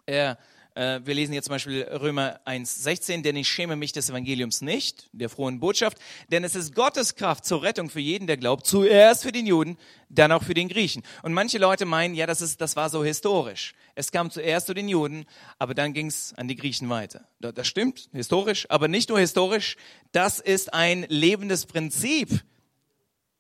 Er 0.07 0.39
wir 0.75 1.15
lesen 1.15 1.33
jetzt 1.35 1.45
zum 1.45 1.53
Beispiel 1.53 1.83
Römer 1.85 2.41
1,16, 2.47 3.23
denn 3.23 3.37
ich 3.37 3.49
schäme 3.49 3.77
mich 3.77 3.93
des 3.93 4.11
Evangeliums 4.11 4.61
nicht, 4.61 5.09
der 5.13 5.29
frohen 5.29 5.61
Botschaft, 5.61 5.99
denn 6.33 6.43
es 6.43 6.57
ist 6.57 6.75
Gottes 6.75 7.15
Kraft 7.15 7.45
zur 7.45 7.63
Rettung 7.63 7.91
für 7.91 8.01
jeden, 8.01 8.27
der 8.27 8.37
glaubt, 8.37 8.67
zuerst 8.67 9.23
für 9.23 9.31
den 9.31 9.47
Juden, 9.47 9.79
dann 10.09 10.33
auch 10.33 10.43
für 10.43 10.55
den 10.55 10.69
Griechen. 10.69 11.05
Und 11.23 11.33
manche 11.33 11.59
Leute 11.59 11.85
meinen, 11.85 12.15
ja, 12.17 12.27
das, 12.27 12.41
ist, 12.41 12.61
das 12.61 12.75
war 12.75 12.91
so 12.91 13.05
historisch. 13.05 13.75
Es 13.95 14.11
kam 14.11 14.31
zuerst 14.31 14.67
zu 14.67 14.75
den 14.75 14.89
Juden, 14.89 15.27
aber 15.59 15.75
dann 15.75 15.93
ging 15.93 16.07
es 16.07 16.35
an 16.35 16.49
die 16.49 16.57
Griechen 16.57 16.89
weiter. 16.89 17.29
Das 17.39 17.69
stimmt, 17.69 18.09
historisch, 18.13 18.69
aber 18.69 18.89
nicht 18.89 19.11
nur 19.11 19.21
historisch, 19.21 19.77
das 20.11 20.41
ist 20.41 20.75
ein 20.75 21.07
lebendes 21.09 21.67
Prinzip 21.67 22.43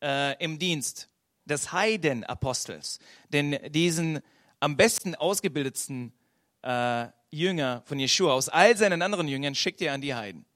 äh, 0.02 0.36
im 0.42 0.58
Dienst 0.58 1.08
des 1.44 1.72
Heidenapostels. 1.72 3.00
Denn 3.32 3.58
diesen 3.70 4.20
am 4.60 4.76
besten 4.76 5.14
ausgebildetsten 5.14 6.12
äh, 6.64 7.09
Jünger 7.31 7.83
von 7.85 7.98
Jeschua, 7.98 8.33
aus 8.33 8.48
all 8.48 8.77
seinen 8.77 9.03
anderen 9.03 9.29
Jüngern, 9.29 9.55
schickt 9.55 9.83
er 9.83 9.92
an 9.92 10.00
die 10.00 10.14
Heiden. 10.14 10.46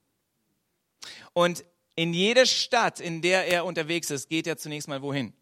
Und 1.32 1.64
in 1.96 2.14
jeder 2.14 2.46
Stadt, 2.46 3.00
in 3.00 3.22
der 3.22 3.46
er 3.46 3.64
unterwegs 3.64 4.10
ist, 4.10 4.28
geht 4.28 4.46
er 4.46 4.56
zunächst 4.56 4.88
mal 4.88 5.02
wohin? 5.02 5.32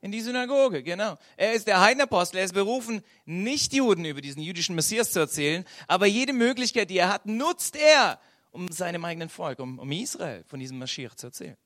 In 0.00 0.12
die 0.12 0.20
Synagoge, 0.20 0.82
genau. 0.82 1.16
Er 1.36 1.54
ist 1.54 1.66
der 1.66 1.80
Heidenapostel, 1.80 2.38
er 2.38 2.44
ist 2.44 2.54
berufen, 2.54 3.02
nicht 3.24 3.72
Juden 3.72 4.04
über 4.04 4.20
diesen 4.20 4.42
jüdischen 4.42 4.74
Messias 4.74 5.12
zu 5.12 5.18
erzählen, 5.18 5.64
aber 5.88 6.06
jede 6.06 6.32
Möglichkeit, 6.32 6.90
die 6.90 6.98
er 6.98 7.12
hat, 7.12 7.26
nutzt 7.26 7.76
er, 7.76 8.20
um 8.50 8.68
seinem 8.70 9.04
eigenen 9.04 9.28
Volk, 9.28 9.58
um, 9.58 9.78
um 9.78 9.90
Israel 9.90 10.44
von 10.46 10.60
diesem 10.60 10.78
Maschiach 10.78 11.14
zu 11.14 11.28
erzählen. 11.28 11.56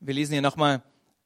Wir 0.00 0.14
lesen 0.14 0.32
hier 0.32 0.42
nochmal 0.42 0.82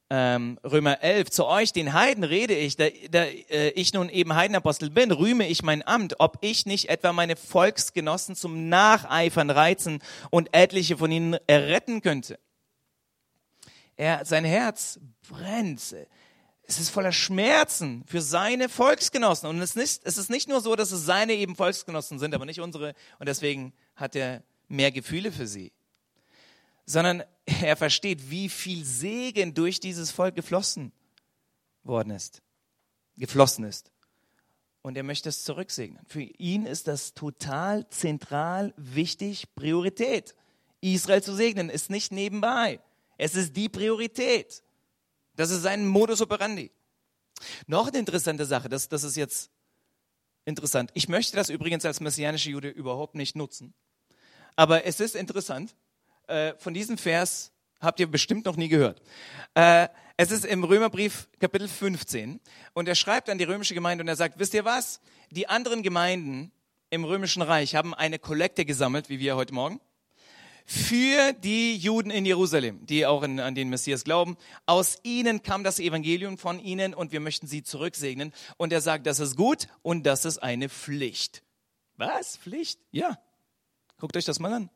ähm, 0.09 0.59
Römer 0.63 1.03
11, 1.03 1.31
zu 1.31 1.47
euch, 1.47 1.73
den 1.73 1.93
Heiden, 1.93 2.23
rede 2.23 2.55
ich, 2.55 2.77
da, 2.77 2.87
da 3.11 3.25
äh, 3.25 3.71
ich 3.71 3.93
nun 3.93 4.09
eben 4.09 4.35
Heidenapostel 4.35 4.91
bin, 4.91 5.11
rühme 5.11 5.49
ich 5.49 5.63
mein 5.63 5.87
Amt, 5.87 6.21
ob 6.21 6.39
ich 6.43 6.65
nicht 6.65 6.89
etwa 6.89 7.13
meine 7.13 7.35
Volksgenossen 7.35 8.37
zum 8.37 8.69
Nacheifern 8.69 9.51
reizen 9.51 10.01
und 10.31 10.49
etliche 10.53 10.97
von 10.99 11.11
ihnen 11.11 11.37
erretten 11.47 12.03
könnte. 12.03 12.39
Er, 13.97 14.25
sein 14.25 14.45
Herz 14.45 15.01
brennt. 15.29 15.97
Es 16.69 16.79
ist 16.79 16.91
voller 16.91 17.13
Schmerzen 17.13 18.05
für 18.07 18.21
seine 18.21 18.69
Volksgenossen. 18.69 19.49
Und 19.49 19.61
es 19.61 19.71
ist, 19.71 19.77
nicht, 19.77 20.01
es 20.05 20.19
ist 20.19 20.31
nicht 20.31 20.49
nur 20.49 20.61
so, 20.61 20.77
dass 20.77 20.93
es 20.93 21.05
seine 21.05 21.33
eben 21.33 21.57
Volksgenossen 21.57 22.19
sind, 22.19 22.35
aber 22.35 22.45
nicht 22.45 22.61
unsere. 22.61 22.95
Und 23.19 23.29
deswegen 23.29 23.73
hat 23.95 24.15
er 24.15 24.43
mehr 24.69 24.93
Gefühle 24.93 25.33
für 25.33 25.47
sie 25.47 25.73
sondern 26.87 27.25
er 27.45 27.77
versteht, 27.77 28.31
wie 28.31 28.49
viel 28.49 28.85
Segen 28.85 29.55
durch 29.55 29.81
dieses 29.81 30.11
Volk 30.11 30.35
geflossen 30.35 30.93
worden 31.83 32.11
ist, 32.11 32.43
geflossen 33.17 33.65
ist. 33.65 33.93
Und 34.83 34.97
er 34.97 35.03
möchte 35.03 35.29
es 35.29 35.43
zurücksegnen. 35.43 36.05
Für 36.07 36.23
ihn 36.23 36.65
ist 36.65 36.87
das 36.87 37.13
total 37.13 37.89
zentral 37.91 38.73
wichtig, 38.77 39.53
Priorität. 39.57 40.37
Israel 40.81 41.23
zu 41.23 41.35
segnen 41.35 41.71
ist 41.71 41.91
nicht 41.91 42.13
nebenbei. 42.13 42.79
Es 43.19 43.35
ist 43.35 43.57
die 43.57 43.69
Priorität. 43.69 44.63
Das 45.35 45.51
ist 45.51 45.63
sein 45.63 45.87
Modus 45.87 46.21
operandi. 46.21 46.71
Noch 47.67 47.89
eine 47.89 47.99
interessante 47.99 48.47
Sache, 48.47 48.69
das, 48.69 48.89
das 48.89 49.03
ist 49.03 49.17
jetzt 49.17 49.51
interessant. 50.45 50.91
Ich 50.95 51.09
möchte 51.09 51.37
das 51.37 51.51
übrigens 51.51 51.85
als 51.85 52.01
messianische 52.01 52.51
Jude 52.51 52.69
überhaupt 52.69 53.17
nicht 53.17 53.35
nutzen. 53.35 53.75
Aber 54.55 54.87
es 54.87 55.01
ist 55.01 55.17
interessant, 55.17 55.75
äh, 56.27 56.55
von 56.59 56.75
diesem 56.75 56.99
Vers 56.99 57.53
habt 57.81 58.01
ihr 58.01 58.11
bestimmt 58.11 58.47
noch 58.47 58.57
nie 58.57 58.69
gehört. 58.69 59.03
Äh, 59.55 59.89
es 60.17 60.31
ist 60.31 60.45
im 60.45 60.65
Römerbrief 60.65 61.29
Kapitel 61.41 61.69
15 61.69 62.41
und 62.73 62.89
er 62.89 62.95
schreibt 62.95 63.29
an 63.29 63.39
die 63.39 63.45
römische 63.45 63.75
Gemeinde 63.75 64.03
und 64.03 64.09
er 64.09 64.17
sagt, 64.17 64.39
wisst 64.39 64.55
ihr 64.55 64.65
was? 64.65 65.01
Die 65.31 65.49
anderen 65.49 65.83
Gemeinden 65.83 66.53
im 66.91 67.05
römischen 67.05 67.43
Reich 67.43 67.75
haben 67.75 67.95
eine 67.95 68.19
Kollekte 68.19 68.65
gesammelt, 68.65 69.09
wie 69.09 69.19
wir 69.19 69.37
heute 69.37 69.53
Morgen, 69.53 69.81
für 70.65 71.33
die 71.33 71.77
Juden 71.77 72.11
in 72.11 72.27
Jerusalem, 72.27 72.85
die 72.87 73.07
auch 73.07 73.23
in, 73.23 73.39
an 73.39 73.55
den 73.55 73.69
Messias 73.69 74.05
glauben. 74.05 74.37
Aus 74.67 74.99
ihnen 75.05 75.43
kam 75.43 75.63
das 75.63 75.79
Evangelium 75.79 76.39
von 76.39 76.59
ihnen 76.59 76.93
und 76.93 77.13
wir 77.13 77.21
möchten 77.21 77.47
sie 77.47 77.63
zurücksegnen. 77.63 78.33
Und 78.57 78.73
er 78.73 78.81
sagt, 78.81 79.07
das 79.07 79.21
ist 79.21 79.37
gut 79.37 79.69
und 79.83 80.05
das 80.05 80.25
ist 80.25 80.39
eine 80.39 80.69
Pflicht. 80.69 81.43
Was? 81.97 82.37
Pflicht? 82.39 82.81
Ja. 82.91 83.19
Guckt 83.99 84.17
euch 84.17 84.25
das 84.25 84.41
mal 84.41 84.53
an. 84.53 84.71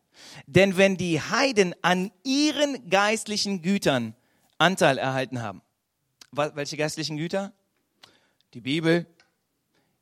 Denn 0.46 0.76
wenn 0.76 0.96
die 0.96 1.20
Heiden 1.20 1.74
an 1.82 2.10
ihren 2.24 2.88
geistlichen 2.90 3.62
Gütern 3.62 4.14
Anteil 4.58 4.98
erhalten 4.98 5.42
haben, 5.42 5.62
welche 6.32 6.76
geistlichen 6.76 7.16
Güter? 7.16 7.52
Die 8.54 8.60
Bibel, 8.60 9.06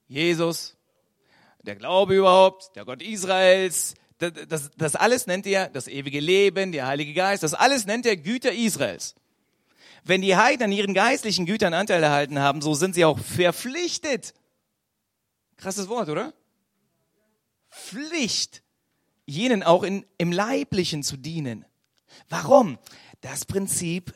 Jesus, 0.06 0.76
der 1.62 1.76
Glaube 1.76 2.16
überhaupt, 2.16 2.74
der 2.76 2.84
Gott 2.84 3.02
Israels, 3.02 3.94
das, 4.18 4.32
das, 4.48 4.70
das 4.76 4.96
alles 4.96 5.26
nennt 5.26 5.46
er 5.46 5.68
das 5.68 5.86
ewige 5.86 6.20
Leben, 6.20 6.72
der 6.72 6.86
Heilige 6.86 7.14
Geist, 7.14 7.42
das 7.42 7.54
alles 7.54 7.86
nennt 7.86 8.06
er 8.06 8.16
Güter 8.16 8.52
Israels. 8.52 9.14
Wenn 10.04 10.22
die 10.22 10.36
Heiden 10.36 10.64
an 10.64 10.72
ihren 10.72 10.94
geistlichen 10.94 11.46
Gütern 11.46 11.74
Anteil 11.74 12.02
erhalten 12.02 12.38
haben, 12.38 12.62
so 12.62 12.74
sind 12.74 12.94
sie 12.94 13.04
auch 13.04 13.18
verpflichtet. 13.18 14.34
Krasses 15.56 15.88
Wort, 15.88 16.08
oder? 16.08 16.32
Pflicht 17.70 18.62
jenen 19.28 19.62
auch 19.62 19.82
in, 19.82 20.06
im 20.16 20.32
Leiblichen 20.32 21.02
zu 21.02 21.16
dienen. 21.18 21.66
Warum? 22.28 22.78
Das 23.20 23.44
Prinzip, 23.44 24.14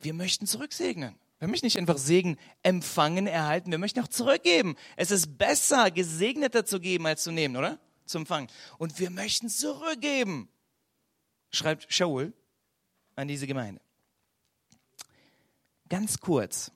wir 0.00 0.12
möchten 0.12 0.46
zurücksegnen. 0.46 1.16
Wir 1.38 1.48
möchten 1.48 1.64
nicht 1.64 1.78
einfach 1.78 1.96
Segen 1.96 2.36
empfangen, 2.62 3.26
erhalten, 3.26 3.70
wir 3.70 3.78
möchten 3.78 4.00
auch 4.00 4.08
zurückgeben. 4.08 4.76
Es 4.96 5.10
ist 5.10 5.38
besser, 5.38 5.90
gesegneter 5.90 6.66
zu 6.66 6.78
geben, 6.78 7.06
als 7.06 7.22
zu 7.22 7.32
nehmen, 7.32 7.56
oder? 7.56 7.80
Zu 8.04 8.18
empfangen. 8.18 8.48
Und 8.76 8.98
wir 8.98 9.08
möchten 9.08 9.48
zurückgeben, 9.48 10.50
schreibt 11.50 11.90
Shaul 11.90 12.34
an 13.16 13.26
diese 13.28 13.46
Gemeinde. 13.46 13.80
Ganz 15.88 16.20
kurz. 16.20 16.70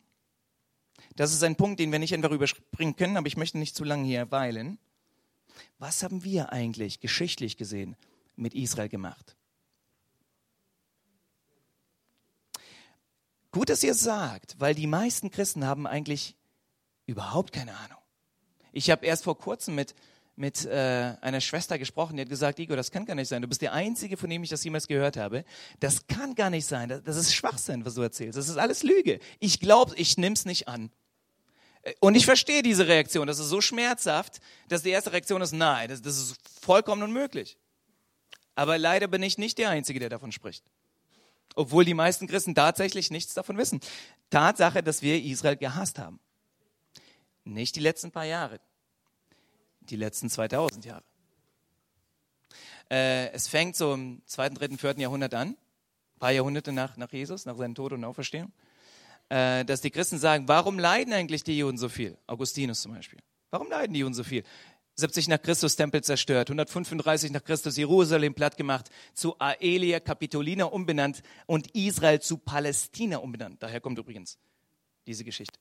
Das 1.16 1.34
ist 1.34 1.44
ein 1.44 1.56
Punkt, 1.56 1.78
den 1.78 1.92
wir 1.92 1.98
nicht 1.98 2.14
einfach 2.14 2.30
überspringen 2.30 2.96
können, 2.96 3.18
aber 3.18 3.26
ich 3.26 3.36
möchte 3.36 3.58
nicht 3.58 3.76
zu 3.76 3.84
lange 3.84 4.06
hier 4.06 4.30
weilen. 4.30 4.78
Was 5.78 6.02
haben 6.02 6.24
wir 6.24 6.52
eigentlich 6.52 7.00
geschichtlich 7.00 7.56
gesehen 7.56 7.96
mit 8.36 8.54
Israel 8.54 8.88
gemacht? 8.88 9.36
Gut, 13.54 13.68
dass 13.68 13.84
ihr 13.84 13.92
es 13.92 14.00
sagt, 14.00 14.56
weil 14.58 14.74
die 14.74 14.88
meisten 14.88 15.30
Christen 15.30 15.64
haben 15.64 15.86
eigentlich 15.86 16.34
überhaupt 17.06 17.52
keine 17.52 17.76
Ahnung. 17.76 17.98
Ich 18.72 18.90
habe 18.90 19.06
erst 19.06 19.22
vor 19.22 19.38
kurzem 19.38 19.76
mit, 19.76 19.94
mit 20.34 20.64
äh, 20.64 21.14
einer 21.20 21.40
Schwester 21.40 21.78
gesprochen, 21.78 22.16
die 22.16 22.22
hat 22.22 22.28
gesagt, 22.28 22.58
Igor, 22.58 22.76
das 22.76 22.90
kann 22.90 23.06
gar 23.06 23.14
nicht 23.14 23.28
sein. 23.28 23.42
Du 23.42 23.46
bist 23.46 23.62
der 23.62 23.72
Einzige, 23.72 24.16
von 24.16 24.28
dem 24.28 24.42
ich 24.42 24.50
das 24.50 24.64
jemals 24.64 24.88
gehört 24.88 25.16
habe. 25.16 25.44
Das 25.78 26.08
kann 26.08 26.34
gar 26.34 26.50
nicht 26.50 26.66
sein. 26.66 26.88
Das, 26.88 27.04
das 27.04 27.16
ist 27.16 27.32
Schwachsinn, 27.32 27.84
was 27.84 27.94
du 27.94 28.02
erzählst. 28.02 28.36
Das 28.36 28.48
ist 28.48 28.56
alles 28.56 28.82
Lüge. 28.82 29.20
Ich 29.38 29.60
glaube, 29.60 29.94
ich 29.96 30.18
nimm's 30.18 30.44
nicht 30.44 30.66
an. 30.66 30.90
Und 32.00 32.14
ich 32.14 32.24
verstehe 32.24 32.62
diese 32.62 32.88
Reaktion. 32.88 33.26
Das 33.26 33.38
ist 33.38 33.48
so 33.48 33.60
schmerzhaft, 33.60 34.40
dass 34.68 34.82
die 34.82 34.90
erste 34.90 35.12
Reaktion 35.12 35.42
ist, 35.42 35.52
nein, 35.52 35.88
das, 35.88 36.00
das 36.00 36.18
ist 36.18 36.36
vollkommen 36.62 37.02
unmöglich. 37.02 37.58
Aber 38.54 38.78
leider 38.78 39.06
bin 39.06 39.22
ich 39.22 39.36
nicht 39.36 39.58
der 39.58 39.70
Einzige, 39.70 40.00
der 40.00 40.08
davon 40.08 40.32
spricht. 40.32 40.64
Obwohl 41.56 41.84
die 41.84 41.94
meisten 41.94 42.26
Christen 42.26 42.54
tatsächlich 42.54 43.10
nichts 43.10 43.34
davon 43.34 43.58
wissen. 43.58 43.80
Tatsache, 44.30 44.82
dass 44.82 45.02
wir 45.02 45.22
Israel 45.22 45.56
gehasst 45.56 45.98
haben. 45.98 46.20
Nicht 47.44 47.76
die 47.76 47.80
letzten 47.80 48.10
paar 48.10 48.24
Jahre. 48.24 48.60
Die 49.80 49.96
letzten 49.96 50.30
2000 50.30 50.86
Jahre. 50.86 51.04
Äh, 52.90 53.30
es 53.32 53.48
fängt 53.48 53.76
so 53.76 53.92
im 53.92 54.22
zweiten, 54.24 54.54
dritten, 54.54 54.78
vierten 54.78 55.00
Jahrhundert 55.00 55.34
an. 55.34 55.56
Paar 56.18 56.30
Jahrhunderte 56.30 56.72
nach, 56.72 56.96
nach 56.96 57.12
Jesus, 57.12 57.44
nach 57.44 57.56
seinem 57.56 57.74
Tod 57.74 57.92
und 57.92 58.04
Auferstehung 58.04 58.52
äh, 59.34 59.64
dass 59.64 59.80
die 59.80 59.90
Christen 59.90 60.18
sagen, 60.18 60.46
warum 60.46 60.78
leiden 60.78 61.12
eigentlich 61.12 61.42
die 61.42 61.58
Juden 61.58 61.76
so 61.76 61.88
viel? 61.88 62.16
Augustinus 62.28 62.82
zum 62.82 62.94
Beispiel. 62.94 63.18
Warum 63.50 63.68
leiden 63.68 63.92
die 63.92 64.00
Juden 64.00 64.14
so 64.14 64.22
viel? 64.22 64.44
70 64.94 65.26
nach 65.26 65.42
Christus 65.42 65.74
Tempel 65.74 66.04
zerstört, 66.04 66.50
135 66.50 67.32
nach 67.32 67.42
Christus 67.42 67.76
Jerusalem 67.76 68.34
platt 68.34 68.56
gemacht, 68.56 68.90
zu 69.12 69.34
Aelia 69.40 69.98
Capitolina 69.98 70.66
umbenannt 70.66 71.22
und 71.46 71.68
Israel 71.74 72.20
zu 72.20 72.38
Palästina 72.38 73.16
umbenannt. 73.16 73.60
Daher 73.60 73.80
kommt 73.80 73.98
übrigens 73.98 74.38
diese 75.04 75.24
Geschichte. 75.24 75.58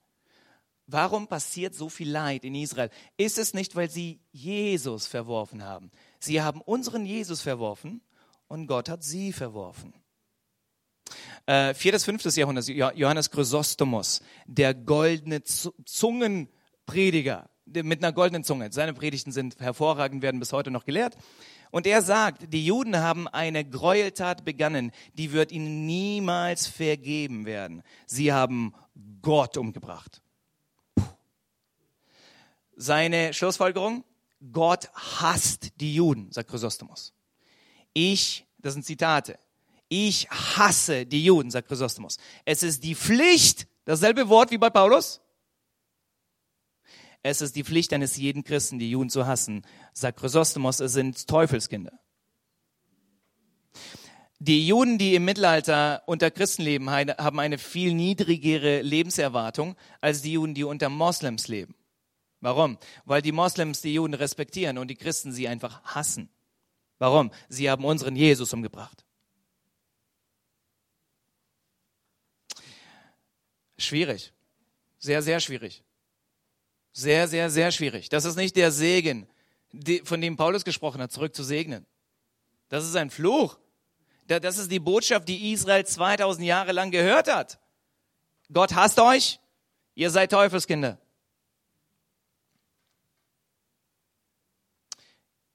Warum 0.85 1.27
passiert 1.27 1.73
so 1.73 1.89
viel 1.89 2.11
Leid 2.11 2.45
in 2.45 2.53
Israel? 2.53 2.91
Ist 3.17 3.39
es 3.39 3.55
nicht, 3.55 3.75
weil 3.75 3.89
sie 3.89 4.19
Jesus 4.31 5.07
verworfen 5.07 5.63
haben? 5.63 5.89
Sie 6.19 6.43
haben 6.43 6.61
unseren 6.61 7.07
Jesus 7.07 7.41
verworfen 7.41 8.01
und 8.47 8.67
Gott 8.67 8.87
hat 8.87 9.03
sie 9.03 9.33
verworfen. 9.33 9.95
Äh, 11.45 11.73
viertes, 11.73 12.05
fünftes 12.05 12.35
Jahrhundert, 12.35 12.67
Johannes 12.67 13.29
Chrysostomos, 13.29 14.21
der 14.45 14.73
goldene 14.73 15.43
Zungenprediger, 15.43 17.49
mit 17.65 18.03
einer 18.03 18.13
goldenen 18.13 18.43
Zunge. 18.43 18.71
Seine 18.71 18.93
Predigten 18.93 19.31
sind 19.31 19.59
hervorragend, 19.59 20.21
werden 20.21 20.39
bis 20.39 20.53
heute 20.53 20.71
noch 20.71 20.85
gelehrt. 20.85 21.17
Und 21.71 21.87
er 21.87 22.01
sagt, 22.01 22.53
die 22.53 22.65
Juden 22.65 22.97
haben 22.97 23.27
eine 23.27 23.65
Gräueltat 23.65 24.45
begangen, 24.45 24.91
die 25.15 25.31
wird 25.31 25.51
ihnen 25.51 25.85
niemals 25.85 26.67
vergeben 26.67 27.45
werden. 27.45 27.81
Sie 28.05 28.31
haben 28.31 28.73
Gott 29.21 29.57
umgebracht. 29.57 30.21
Seine 32.75 33.33
Schlussfolgerung, 33.33 34.03
Gott 34.51 34.89
hasst 34.93 35.79
die 35.79 35.95
Juden, 35.95 36.31
sagt 36.31 36.49
Chrysostomus. 36.49 37.13
Ich, 37.93 38.45
das 38.59 38.73
sind 38.73 38.85
Zitate, 38.85 39.39
ich 39.93 40.29
hasse 40.29 41.05
die 41.05 41.23
Juden, 41.23 41.51
sagt 41.51 41.67
Chrysostomus. 41.67 42.17
Es 42.45 42.63
ist 42.63 42.83
die 42.83 42.95
Pflicht, 42.95 43.67
dasselbe 43.85 44.27
Wort 44.27 44.51
wie 44.51 44.57
bei 44.57 44.69
Paulus, 44.69 45.21
es 47.23 47.39
ist 47.39 47.55
die 47.55 47.63
Pflicht 47.63 47.93
eines 47.93 48.17
jeden 48.17 48.43
Christen, 48.43 48.79
die 48.79 48.91
Juden 48.91 49.09
zu 49.09 49.25
hassen. 49.25 49.61
Sagt 49.93 50.19
Chrysostomos, 50.19 50.81
es 50.81 50.91
sind 50.91 51.25
Teufelskinder. 51.25 51.93
Die 54.39 54.67
Juden, 54.67 54.97
die 54.97 55.15
im 55.15 55.23
Mittelalter 55.23 56.03
unter 56.05 56.29
Christen 56.29 56.63
leben, 56.63 56.91
haben 56.91 57.39
eine 57.39 57.57
viel 57.57 57.93
niedrigere 57.93 58.81
Lebenserwartung 58.81 59.77
als 60.01 60.21
die 60.21 60.33
Juden, 60.33 60.53
die 60.53 60.65
unter 60.65 60.89
Moslems 60.89 61.47
leben. 61.47 61.75
Warum? 62.41 62.77
Weil 63.05 63.21
die 63.21 63.31
Moslems 63.31 63.79
die 63.79 63.93
Juden 63.93 64.15
respektieren 64.15 64.77
und 64.77 64.89
die 64.89 64.95
Christen 64.95 65.31
sie 65.31 65.47
einfach 65.47 65.81
hassen. 65.83 66.29
Warum? 66.99 67.31
Sie 67.47 67.69
haben 67.69 67.85
unseren 67.85 68.17
Jesus 68.17 68.51
umgebracht. 68.51 69.02
Schwierig. 73.83 74.33
Sehr, 74.99 75.21
sehr 75.21 75.39
schwierig. 75.39 75.83
Sehr, 76.93 77.27
sehr, 77.27 77.49
sehr 77.49 77.71
schwierig. 77.71 78.09
Das 78.09 78.25
ist 78.25 78.35
nicht 78.35 78.55
der 78.55 78.71
Segen, 78.71 79.27
von 80.03 80.21
dem 80.21 80.37
Paulus 80.37 80.63
gesprochen 80.63 81.01
hat, 81.01 81.11
zurück 81.11 81.35
zu 81.35 81.43
segnen. 81.43 81.85
Das 82.69 82.85
ist 82.85 82.95
ein 82.95 83.09
Fluch. 83.09 83.57
Das 84.27 84.57
ist 84.57 84.71
die 84.71 84.79
Botschaft, 84.79 85.27
die 85.27 85.51
Israel 85.51 85.85
2000 85.85 86.45
Jahre 86.45 86.71
lang 86.71 86.91
gehört 86.91 87.27
hat. 87.27 87.59
Gott 88.51 88.73
hasst 88.73 88.99
euch, 88.99 89.39
ihr 89.95 90.09
seid 90.09 90.31
Teufelskinder. 90.31 90.99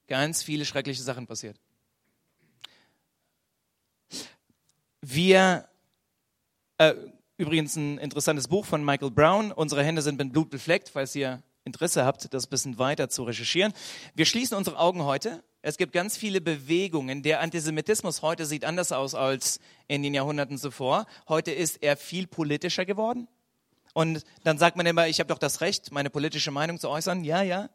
Ganz 0.07 0.43
viele 0.43 0.64
schreckliche 0.64 1.03
Sachen 1.03 1.27
passiert. 1.27 1.59
Wir, 5.01 5.69
äh, 6.79 6.95
Übrigens 7.40 7.77
ein 7.77 7.98
interessantes 7.98 8.48
Buch 8.48 8.66
von 8.66 8.85
Michael 8.85 9.12
Brown. 9.12 9.53
Unsere 9.53 9.85
Hände 9.85 10.03
sind 10.03 10.18
mit 10.18 10.33
Blut 10.33 10.51
befleckt, 10.51 10.88
falls 10.88 11.14
ihr 11.14 11.40
Interesse 11.64 12.05
habt, 12.05 12.35
das 12.35 12.46
ein 12.46 12.51
bisschen 12.51 12.79
weiter 12.81 13.09
zu 13.11 13.22
recherchieren. 13.22 13.72
Wir 14.16 14.27
schließen 14.27 14.57
unsere 14.57 14.77
Augen 14.77 15.05
heute. 15.05 15.44
Es 15.62 15.77
gibt 15.77 15.92
ganz 15.92 16.16
viele 16.16 16.40
Bewegungen. 16.40 17.22
Der 17.22 17.40
Antisemitismus 17.40 18.22
heute 18.22 18.44
sieht 18.44 18.64
anders 18.64 18.90
aus 18.90 19.14
als 19.14 19.61
in 19.87 20.03
den 20.03 20.14
Jahrhunderten 20.14 20.59
zuvor. 20.59 21.07
Heute 21.29 21.53
ist 21.53 21.81
er 21.81 21.96
viel 21.96 22.27
politischer 22.27 22.85
geworden. 22.85 23.29
Und 23.94 24.24
dann 24.42 24.59
sagt 24.59 24.77
man 24.77 24.87
immer, 24.87 25.07
ich 25.07 25.20
habe 25.20 25.29
doch 25.29 25.38
das 25.38 25.61
Recht, 25.61 25.92
meine 25.92 26.11
politische 26.11 26.51
Meinung 26.51 26.81
zu 26.81 26.88
äußern. 26.88 27.22
Ja, 27.22 27.42
ja. 27.42 27.70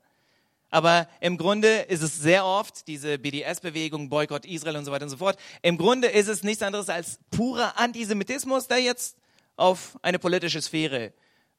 Aber 0.72 1.08
im 1.22 1.38
Grunde 1.38 1.70
ist 1.84 2.02
es 2.02 2.20
sehr 2.20 2.46
oft 2.46 2.86
diese 2.90 3.18
BDS-Bewegung, 3.18 4.10
Boykott 4.10 4.46
Israel 4.46 4.76
und 4.76 4.84
so 4.84 4.92
weiter 4.92 5.06
und 5.06 5.12
so 5.12 5.18
fort. 5.18 5.38
Im 5.62 5.78
Grunde 5.78 6.10
ist 6.10 6.28
es 6.28 6.44
nichts 6.44 6.64
anderes 6.64 6.90
als 6.90 7.20
purer 7.32 7.80
Antisemitismus, 7.80 8.68
der 8.68 8.80
jetzt 8.80 9.16
auf 9.56 9.98
eine 10.02 10.20
politische 10.20 10.62
Sphäre 10.62 11.14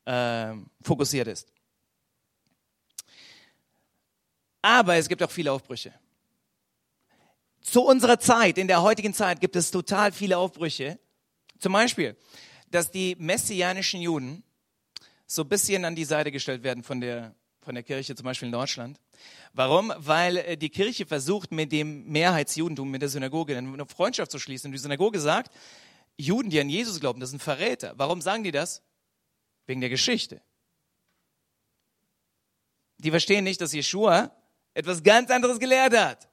äh, 0.05 0.53
fokussiert 0.83 1.29
ist. 1.29 1.49
Aber 4.63 4.97
es 4.97 5.09
gibt 5.09 5.23
auch 5.23 5.31
viele 5.31 5.53
Aufbrüche. 5.53 5.93
Zu 7.61 7.83
unserer 7.83 8.19
Zeit, 8.19 8.59
in 8.59 8.69
der 8.69 8.83
heutigen 8.83 9.15
Zeit, 9.15 9.41
gibt 9.41 9.57
es 9.57 9.71
total 9.71 10.13
viele 10.13 10.39
Aufbrüche. 10.39 10.99
Zum 11.59 11.73
Beispiel, 11.73 12.17
dass 12.71 12.91
die 12.91 13.17
messianischen 13.19 14.01
Juden 14.01 14.43
so 15.27 15.43
ein 15.43 15.49
bisschen 15.49 15.85
an 15.85 15.95
die 15.95 16.05
Seite 16.05 16.31
gestellt 16.31 16.63
werden 16.63 16.83
von 16.83 17.01
der, 17.01 17.35
von 17.63 17.75
der 17.75 17.85
Kirche, 17.85 18.15
zum 18.15 18.25
Beispiel 18.25 18.47
in 18.47 18.53
Deutschland. 18.53 19.01
Warum? 19.53 19.93
Weil 19.97 20.39
äh, 20.39 20.57
die 20.57 20.71
Kirche 20.71 21.07
versucht, 21.07 21.53
mit 21.53 21.73
dem 21.73 22.05
Mehrheitsjudentum, 22.07 22.91
mit 22.91 23.03
der 23.03 23.09
Synagoge 23.09 23.57
eine 23.57 23.87
Freundschaft 23.87 24.31
zu 24.31 24.39
schließen. 24.39 24.69
Und 24.69 24.73
die 24.73 24.79
Synagoge 24.79 25.21
sagt, 25.21 25.53
Juden, 26.17 26.51
die 26.51 26.61
an 26.61 26.69
Jesus 26.69 27.01
glauben, 27.01 27.21
das 27.21 27.31
sind 27.31 27.43
Verräter. 27.43 27.95
Warum 27.97 28.21
sagen 28.21 28.45
die 28.45 28.53
das? 28.53 28.83
Wegen 29.67 29.81
der 29.81 29.91
Geschichte. 29.91 30.43
Die 32.99 33.11
verstehen 33.11 33.45
nicht, 33.45 33.61
dass 33.61 33.73
Jeshua 33.73 34.35
etwas 34.75 35.03
ganz 35.03 35.31
anderes 35.31 35.59
gelehrt 35.59 35.97
hat 35.97 36.29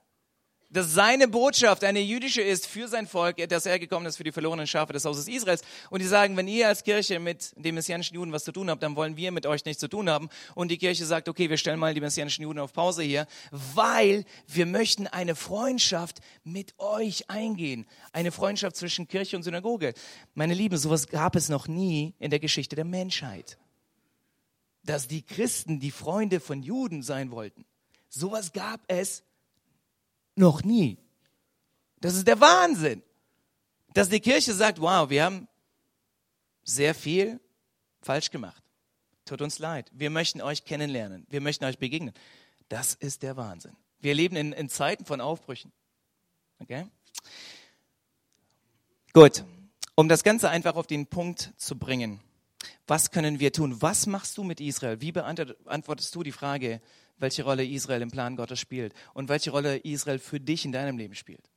dass 0.72 0.94
seine 0.94 1.28
Botschaft 1.28 1.84
eine 1.84 2.00
jüdische 2.00 2.42
ist 2.42 2.66
für 2.66 2.88
sein 2.88 3.06
Volk, 3.06 3.38
dass 3.50 3.66
er 3.66 3.78
gekommen 3.78 4.06
ist 4.06 4.16
für 4.18 4.24
die 4.24 4.32
verlorenen 4.32 4.68
Schafe 4.68 4.94
des 4.94 5.04
Hauses 5.04 5.28
Israels. 5.28 5.62
Und 5.90 6.02
die 6.02 6.08
sagen, 6.08 6.38
wenn 6.38 6.48
ihr 6.48 6.68
als 6.68 6.84
Kirche 6.84 7.20
mit 7.20 7.54
den 7.58 7.76
messianischen 7.76 8.16
Juden 8.16 8.32
was 8.32 8.46
zu 8.46 8.54
tun 8.54 8.70
habt, 8.70 8.82
dann 8.82 8.96
wollen 8.96 9.18
wir 9.18 9.32
mit 9.32 9.46
euch 9.46 9.66
nichts 9.66 9.82
zu 9.82 9.90
tun 9.90 10.10
haben. 10.10 10.30
Und 10.56 10.72
die 10.72 10.78
Kirche 10.78 11.06
sagt, 11.06 11.28
okay, 11.28 11.50
wir 11.50 11.58
stellen 11.58 11.80
mal 11.80 11.94
die 11.94 12.02
messianischen 12.02 12.44
Juden 12.44 12.60
auf 12.60 12.72
Pause 12.72 13.04
hier, 13.04 13.28
weil 13.52 14.24
wir 14.48 14.66
möchten 14.66 15.08
eine 15.08 15.36
Freundschaft 15.36 16.22
mit 16.44 16.74
euch 16.80 17.30
eingehen. 17.30 17.86
Eine 18.14 18.32
Freundschaft 18.32 18.78
zwischen 18.78 19.08
Kirche 19.10 19.36
und 19.36 19.44
Synagoge. 19.44 19.94
Meine 20.36 20.54
Lieben, 20.54 20.78
sowas 20.78 21.08
gab 21.08 21.36
es 21.36 21.50
noch 21.50 21.68
nie 21.68 22.14
in 22.18 22.30
der 22.30 22.40
Geschichte 22.40 22.78
der 22.78 22.86
Menschheit. 22.86 23.58
Dass 24.84 25.08
die 25.08 25.22
Christen 25.22 25.80
die 25.80 25.92
Freunde 25.92 26.40
von 26.40 26.64
Juden 26.64 27.04
sein 27.04 27.30
wollten. 27.30 27.66
Sowas 28.10 28.52
gab 28.54 28.82
es 28.88 29.24
noch 30.36 30.64
nie. 30.64 30.98
Das 32.00 32.16
ist 32.16 32.28
der 32.28 32.40
Wahnsinn. 32.40 33.04
Dass 33.94 34.10
die 34.10 34.20
Kirche 34.20 34.54
sagt, 34.54 34.82
wow, 34.82 35.10
wir 35.10 35.24
haben 35.24 35.48
sehr 36.64 36.96
viel 36.96 37.40
falsch 38.02 38.32
gemacht. 38.32 38.64
Tut 39.26 39.42
uns 39.42 39.60
leid. 39.60 39.90
Wir 39.94 40.10
möchten 40.10 40.42
euch 40.42 40.66
kennenlernen. 40.66 41.26
Wir 41.30 41.42
möchten 41.42 41.66
euch 41.66 41.78
begegnen. 41.78 42.14
Das 42.70 42.96
ist 42.96 43.24
der 43.24 43.38
Wahnsinn. 43.38 43.76
Wir 44.00 44.16
leben 44.16 44.36
in, 44.36 44.54
in 44.54 44.70
Zeiten 44.70 45.06
von 45.06 45.22
Aufbrüchen. 45.22 45.72
Okay? 46.60 46.88
Gut. 49.14 49.44
Um 49.96 50.08
das 50.08 50.24
Ganze 50.24 50.50
einfach 50.50 50.76
auf 50.76 50.88
den 50.88 51.06
Punkt 51.06 51.54
zu 51.58 51.78
bringen. 51.78 52.22
Was 52.88 53.12
können 53.12 53.40
wir 53.40 53.52
tun? 53.52 53.82
Was 53.82 54.08
machst 54.08 54.38
du 54.38 54.44
mit 54.44 54.60
Israel? 54.60 55.02
Wie 55.02 55.12
beantwortest 55.12 56.16
du 56.16 56.24
die 56.24 56.32
Frage, 56.32 56.82
welche 57.22 57.44
Rolle 57.44 57.66
Israel 57.66 58.02
im 58.02 58.12
Plan 58.12 58.36
Gottes 58.36 58.60
spielt 58.60 58.94
und 59.14 59.30
welche 59.30 59.52
Rolle 59.52 59.78
Israel 59.78 60.20
für 60.20 60.40
dich 60.40 60.66
in 60.66 60.72
deinem 60.72 60.98
Leben 60.98 61.16
spielt. 61.16 61.50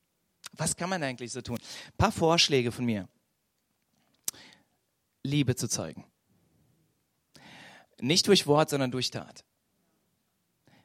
Was 0.53 0.77
kann 0.77 0.91
man 0.91 1.03
eigentlich 1.03 1.33
so 1.33 1.41
tun? 1.41 1.59
Ein 1.59 1.97
paar 1.97 2.13
Vorschläge 2.13 2.71
von 2.71 2.85
mir. 2.85 3.09
Liebe 5.23 5.57
zu 5.57 5.69
zeigen. 5.69 6.05
Nicht 8.01 8.29
durch 8.29 8.47
Wort, 8.47 8.71
sondern 8.71 8.91
durch 8.91 9.11
Tat. 9.11 9.45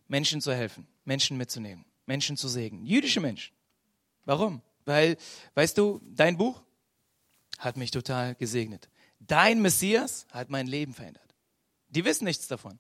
Menschen 0.08 0.42
zu 0.42 0.54
helfen, 0.54 0.88
Menschen 1.04 1.38
mitzunehmen, 1.38 1.86
Menschen 2.06 2.38
zu 2.38 2.48
segnen. 2.48 2.86
Jüdische 2.86 3.20
Menschen. 3.20 3.54
Warum? 4.26 4.62
Weil, 4.86 5.18
weißt 5.54 5.78
du, 5.78 6.02
dein 6.04 6.38
Buch 6.38 6.64
hat 7.60 7.78
mich 7.78 7.92
total 7.92 8.36
gesegnet. 8.36 8.90
Dein 9.20 9.62
Messias 9.62 10.26
hat 10.32 10.50
mein 10.50 10.66
Leben 10.66 10.94
verändert. 10.94 11.36
Die 11.90 12.06
wissen 12.06 12.26
nichts 12.26 12.48
davon. 12.48 12.80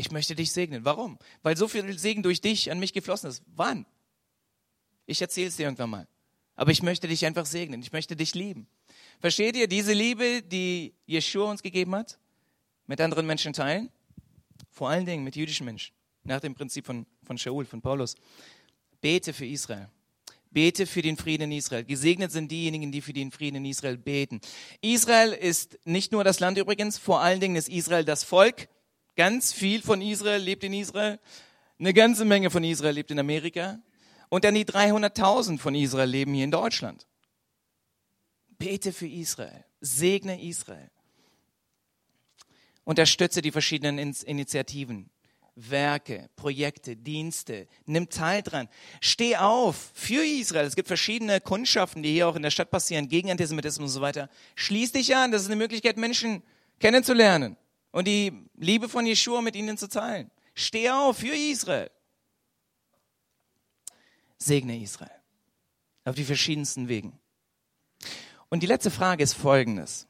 Ich 0.00 0.12
möchte 0.12 0.36
dich 0.36 0.52
segnen. 0.52 0.84
Warum? 0.84 1.18
Weil 1.42 1.56
so 1.56 1.66
viel 1.66 1.98
Segen 1.98 2.22
durch 2.22 2.40
dich 2.40 2.70
an 2.70 2.78
mich 2.78 2.92
geflossen 2.92 3.30
ist. 3.30 3.42
Wann? 3.56 3.84
Ich 5.06 5.20
erzähle 5.20 5.48
es 5.48 5.56
dir 5.56 5.64
irgendwann 5.64 5.90
mal. 5.90 6.08
Aber 6.54 6.70
ich 6.70 6.84
möchte 6.84 7.08
dich 7.08 7.26
einfach 7.26 7.46
segnen. 7.46 7.82
Ich 7.82 7.90
möchte 7.90 8.14
dich 8.14 8.32
lieben. 8.36 8.68
Versteht 9.18 9.56
ihr 9.56 9.66
diese 9.66 9.92
Liebe, 9.92 10.42
die 10.42 10.94
Yeshua 11.08 11.50
uns 11.50 11.64
gegeben 11.64 11.96
hat? 11.96 12.16
Mit 12.86 13.00
anderen 13.00 13.26
Menschen 13.26 13.52
teilen? 13.52 13.90
Vor 14.70 14.88
allen 14.88 15.04
Dingen 15.04 15.24
mit 15.24 15.34
jüdischen 15.34 15.64
Menschen. 15.64 15.92
Nach 16.22 16.40
dem 16.40 16.54
Prinzip 16.54 16.86
von, 16.86 17.04
von 17.24 17.36
Shaul, 17.36 17.64
von 17.64 17.82
Paulus. 17.82 18.14
Bete 19.00 19.32
für 19.32 19.46
Israel. 19.46 19.88
Bete 20.52 20.86
für 20.86 21.02
den 21.02 21.16
Frieden 21.16 21.50
in 21.50 21.58
Israel. 21.58 21.84
Gesegnet 21.84 22.30
sind 22.30 22.52
diejenigen, 22.52 22.92
die 22.92 23.00
für 23.00 23.12
den 23.12 23.32
Frieden 23.32 23.56
in 23.56 23.64
Israel 23.64 23.98
beten. 23.98 24.40
Israel 24.80 25.32
ist 25.32 25.76
nicht 25.84 26.12
nur 26.12 26.22
das 26.22 26.38
Land 26.38 26.56
übrigens, 26.56 26.98
vor 26.98 27.20
allen 27.20 27.40
Dingen 27.40 27.56
ist 27.56 27.68
Israel 27.68 28.04
das 28.04 28.22
Volk, 28.22 28.68
Ganz 29.18 29.52
viel 29.52 29.82
von 29.82 30.00
Israel 30.00 30.40
lebt 30.40 30.62
in 30.62 30.72
Israel. 30.72 31.18
Eine 31.80 31.92
ganze 31.92 32.24
Menge 32.24 32.50
von 32.50 32.62
Israel 32.62 32.94
lebt 32.94 33.10
in 33.10 33.18
Amerika. 33.18 33.80
Und 34.28 34.44
dann 34.44 34.54
die 34.54 34.64
300.000 34.64 35.58
von 35.58 35.74
Israel 35.74 36.08
leben 36.08 36.34
hier 36.34 36.44
in 36.44 36.52
Deutschland. 36.52 37.04
Bete 38.58 38.92
für 38.92 39.08
Israel. 39.08 39.64
Segne 39.80 40.40
Israel. 40.40 40.88
Unterstütze 42.84 43.42
die 43.42 43.50
verschiedenen 43.50 43.98
Initiativen, 43.98 45.10
Werke, 45.56 46.30
Projekte, 46.36 46.94
Dienste. 46.94 47.66
Nimm 47.86 48.10
teil 48.10 48.44
dran. 48.44 48.68
Steh 49.00 49.36
auf 49.36 49.90
für 49.94 50.24
Israel. 50.24 50.64
Es 50.64 50.76
gibt 50.76 50.86
verschiedene 50.86 51.40
Kundschaften, 51.40 52.04
die 52.04 52.12
hier 52.12 52.28
auch 52.28 52.36
in 52.36 52.42
der 52.42 52.52
Stadt 52.52 52.70
passieren, 52.70 53.08
gegen 53.08 53.32
Antisemitismus 53.32 53.90
und 53.90 53.94
so 53.94 54.00
weiter. 54.00 54.30
Schließ 54.54 54.92
dich 54.92 55.16
an. 55.16 55.32
Das 55.32 55.42
ist 55.42 55.48
eine 55.48 55.56
Möglichkeit, 55.56 55.96
Menschen 55.96 56.44
kennenzulernen 56.78 57.56
und 57.90 58.06
die 58.06 58.32
Liebe 58.54 58.88
von 58.88 59.06
Jeshua 59.06 59.40
mit 59.40 59.56
ihnen 59.56 59.78
zu 59.78 59.88
teilen. 59.88 60.30
Steh 60.54 60.90
auf 60.90 61.18
für 61.18 61.34
Israel. 61.34 61.90
Segne 64.38 64.80
Israel. 64.80 65.10
Auf 66.04 66.14
die 66.14 66.24
verschiedensten 66.24 66.88
Wegen. 66.88 67.18
Und 68.48 68.62
die 68.62 68.66
letzte 68.66 68.90
Frage 68.90 69.22
ist 69.22 69.34
folgendes. 69.34 70.06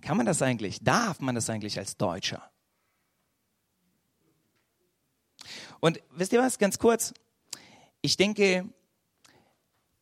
Kann 0.00 0.16
man 0.16 0.26
das 0.26 0.42
eigentlich, 0.42 0.80
darf 0.82 1.20
man 1.20 1.34
das 1.34 1.48
eigentlich 1.48 1.78
als 1.78 1.96
Deutscher? 1.96 2.50
Und 5.80 6.00
wisst 6.10 6.32
ihr 6.32 6.40
was, 6.40 6.58
ganz 6.58 6.78
kurz? 6.78 7.12
Ich 8.02 8.16
denke, 8.16 8.68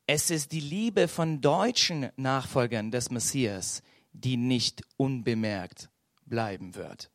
es 0.07 0.31
ist 0.31 0.53
die 0.53 0.61
Liebe 0.61 1.09
von 1.09 1.41
deutschen 1.41 2.11
Nachfolgern 2.17 2.91
des 2.91 3.11
Messias, 3.11 3.83
die 4.13 4.37
nicht 4.37 4.83
unbemerkt 4.97 5.89
bleiben 6.27 6.75
wird. 6.75 7.11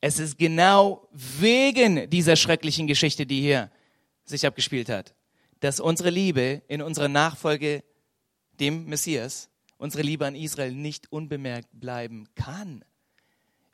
Es 0.00 0.18
ist 0.18 0.38
genau 0.38 1.08
wegen 1.12 2.08
dieser 2.10 2.36
schrecklichen 2.36 2.86
Geschichte, 2.86 3.26
die 3.26 3.40
hier 3.40 3.70
sich 4.24 4.46
abgespielt 4.46 4.88
hat, 4.88 5.14
dass 5.60 5.80
unsere 5.80 6.10
Liebe 6.10 6.62
in 6.68 6.82
unserer 6.82 7.08
Nachfolge 7.08 7.84
dem 8.60 8.86
Messias, 8.86 9.48
unsere 9.78 10.02
Liebe 10.02 10.26
an 10.26 10.34
Israel 10.34 10.72
nicht 10.72 11.10
unbemerkt 11.10 11.68
bleiben 11.72 12.28
kann. 12.34 12.84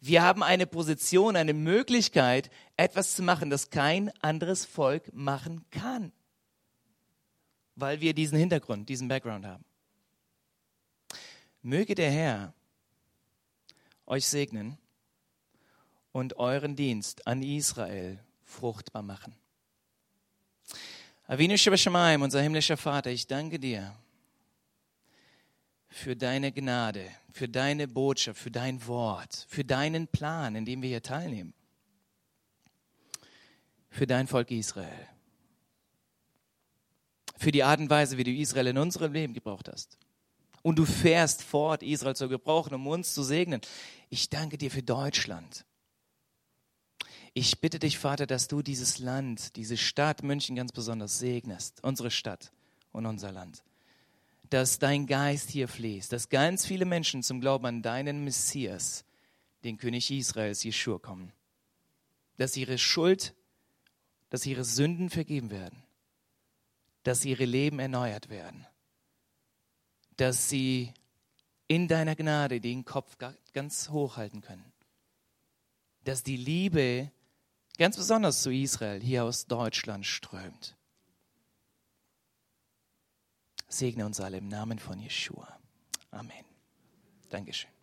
Wir 0.01 0.23
haben 0.23 0.43
eine 0.43 0.67
Position, 0.67 1.35
eine 1.35 1.55
Möglichkeit, 1.55 2.51
etwas 2.77 3.17
zu 3.17 3.23
machen, 3.23 3.51
das 3.51 3.71
kein 3.71 4.11
anderes 4.23 4.65
Volk 4.65 5.13
machen 5.13 5.65
kann, 5.71 6.13
weil 7.75 8.01
wir 8.01 8.15
diesen 8.15 8.39
Hintergrund, 8.39 8.89
diesen 8.89 9.09
Background 9.09 9.45
haben. 9.45 9.65
Möge 11.63 11.97
der 11.97 12.11
Herr 12.11 12.55
euch 14.09 14.27
segnen 14.27 14.79
und 16.13 16.37
euren 16.39 16.77
Dienst 16.77 17.27
an 17.27 17.43
Israel 17.43 18.19
fruchtbar 18.45 19.03
machen. 19.03 19.35
Avinu 21.27 21.57
Shabashamaim, 21.57 22.23
unser 22.23 22.41
himmlischer 22.41 22.77
Vater, 22.77 23.11
ich 23.11 23.27
danke 23.27 23.59
dir 23.59 23.95
für 25.89 26.17
deine 26.17 26.53
Gnade, 26.53 27.11
für 27.33 27.49
deine 27.49 27.87
Botschaft, 27.87 28.41
für 28.41 28.51
dein 28.51 28.87
Wort, 28.87 29.47
für 29.49 29.65
deinen 29.65 30.09
Plan, 30.09 30.55
in 30.55 30.65
dem 30.65 30.81
wir 30.83 30.89
hier 30.89 31.03
teilnehmen, 31.03 31.53
für 33.91 34.07
dein 34.07 34.27
Volk 34.27 34.51
Israel, 34.51 35.09
für 37.37 37.53
die 37.53 37.63
Art 37.63 37.81
und 37.81 37.91
Weise, 37.91 38.17
wie 38.17 38.25
du 38.25 38.31
Israel 38.31 38.69
in 38.69 38.79
unserem 38.79 39.13
Leben 39.13 39.35
gebraucht 39.35 39.69
hast. 39.69 39.99
Und 40.63 40.79
du 40.79 40.85
fährst 40.85 41.43
fort, 41.43 41.83
Israel 41.83 42.17
zu 42.17 42.29
gebrauchen, 42.29 42.75
um 42.75 42.87
uns 42.87 43.15
zu 43.15 43.23
segnen. 43.23 43.61
Ich 44.11 44.29
danke 44.29 44.59
dir 44.59 44.71
für 44.71 44.83
Deutschland. 44.83 45.65
Ich 47.35 47.61
bitte 47.61 47.79
dich, 47.79 47.99
Vater, 47.99 48.27
dass 48.27 48.49
du 48.49 48.63
dieses 48.63 48.99
Land, 48.99 49.57
diese 49.57 49.77
Stadt 49.77 50.23
München 50.23 50.57
ganz 50.57 50.73
besonders 50.73 51.19
segnest, 51.19 51.83
unsere 51.85 52.11
Stadt 52.11 52.51
und 52.91 53.07
unser 53.07 53.31
Land. 53.31 53.63
Dass 54.51 54.79
dein 54.79 55.07
Geist 55.07 55.51
hier 55.51 55.69
fließt, 55.69 56.13
dass 56.13 56.31
ganz 56.31 56.67
viele 56.67 56.85
Menschen 56.85 57.23
zum 57.23 57.41
Glauben 57.41 57.67
an 57.67 57.83
deinen 57.83 58.25
Messias, 58.25 59.05
den 59.63 59.77
König 59.77 60.11
Israels, 60.11 60.65
Jeschua, 60.65 60.99
kommen. 60.99 61.33
Dass 62.39 62.57
ihre 62.57 62.79
Schuld, 62.79 63.35
dass 64.31 64.47
ihre 64.47 64.65
Sünden 64.65 65.11
vergeben 65.11 65.51
werden. 65.51 65.83
Dass 67.03 67.25
ihre 67.25 67.45
Leben 67.45 67.79
erneuert 67.79 68.31
werden. 68.31 68.67
Dass 70.19 70.51
sie 70.51 70.93
in 71.67 71.89
deiner 71.89 72.15
Gnade 72.15 72.61
den 72.61 72.85
Kopf 72.85 73.17
ganz 73.53 73.89
hoch 73.89 74.19
halten 74.19 74.43
können. 74.43 74.73
Dass 76.05 76.23
die 76.23 76.37
Liebe 76.37 77.11
ganz 77.79 77.97
besonders 77.97 78.43
zu 78.43 78.53
Israel 78.53 79.01
hier 79.01 79.25
aus 79.25 79.47
Deutschland 79.47 80.05
strömt. 80.05 80.77
Segne 83.69 84.07
uns 84.07 84.21
alle 84.21 84.39
im 84.39 84.49
Namen 84.49 84.79
von 84.79 84.99
Jeshua. 84.99 85.59
Amen. 86.11 86.45
Dankeschön. 87.29 87.78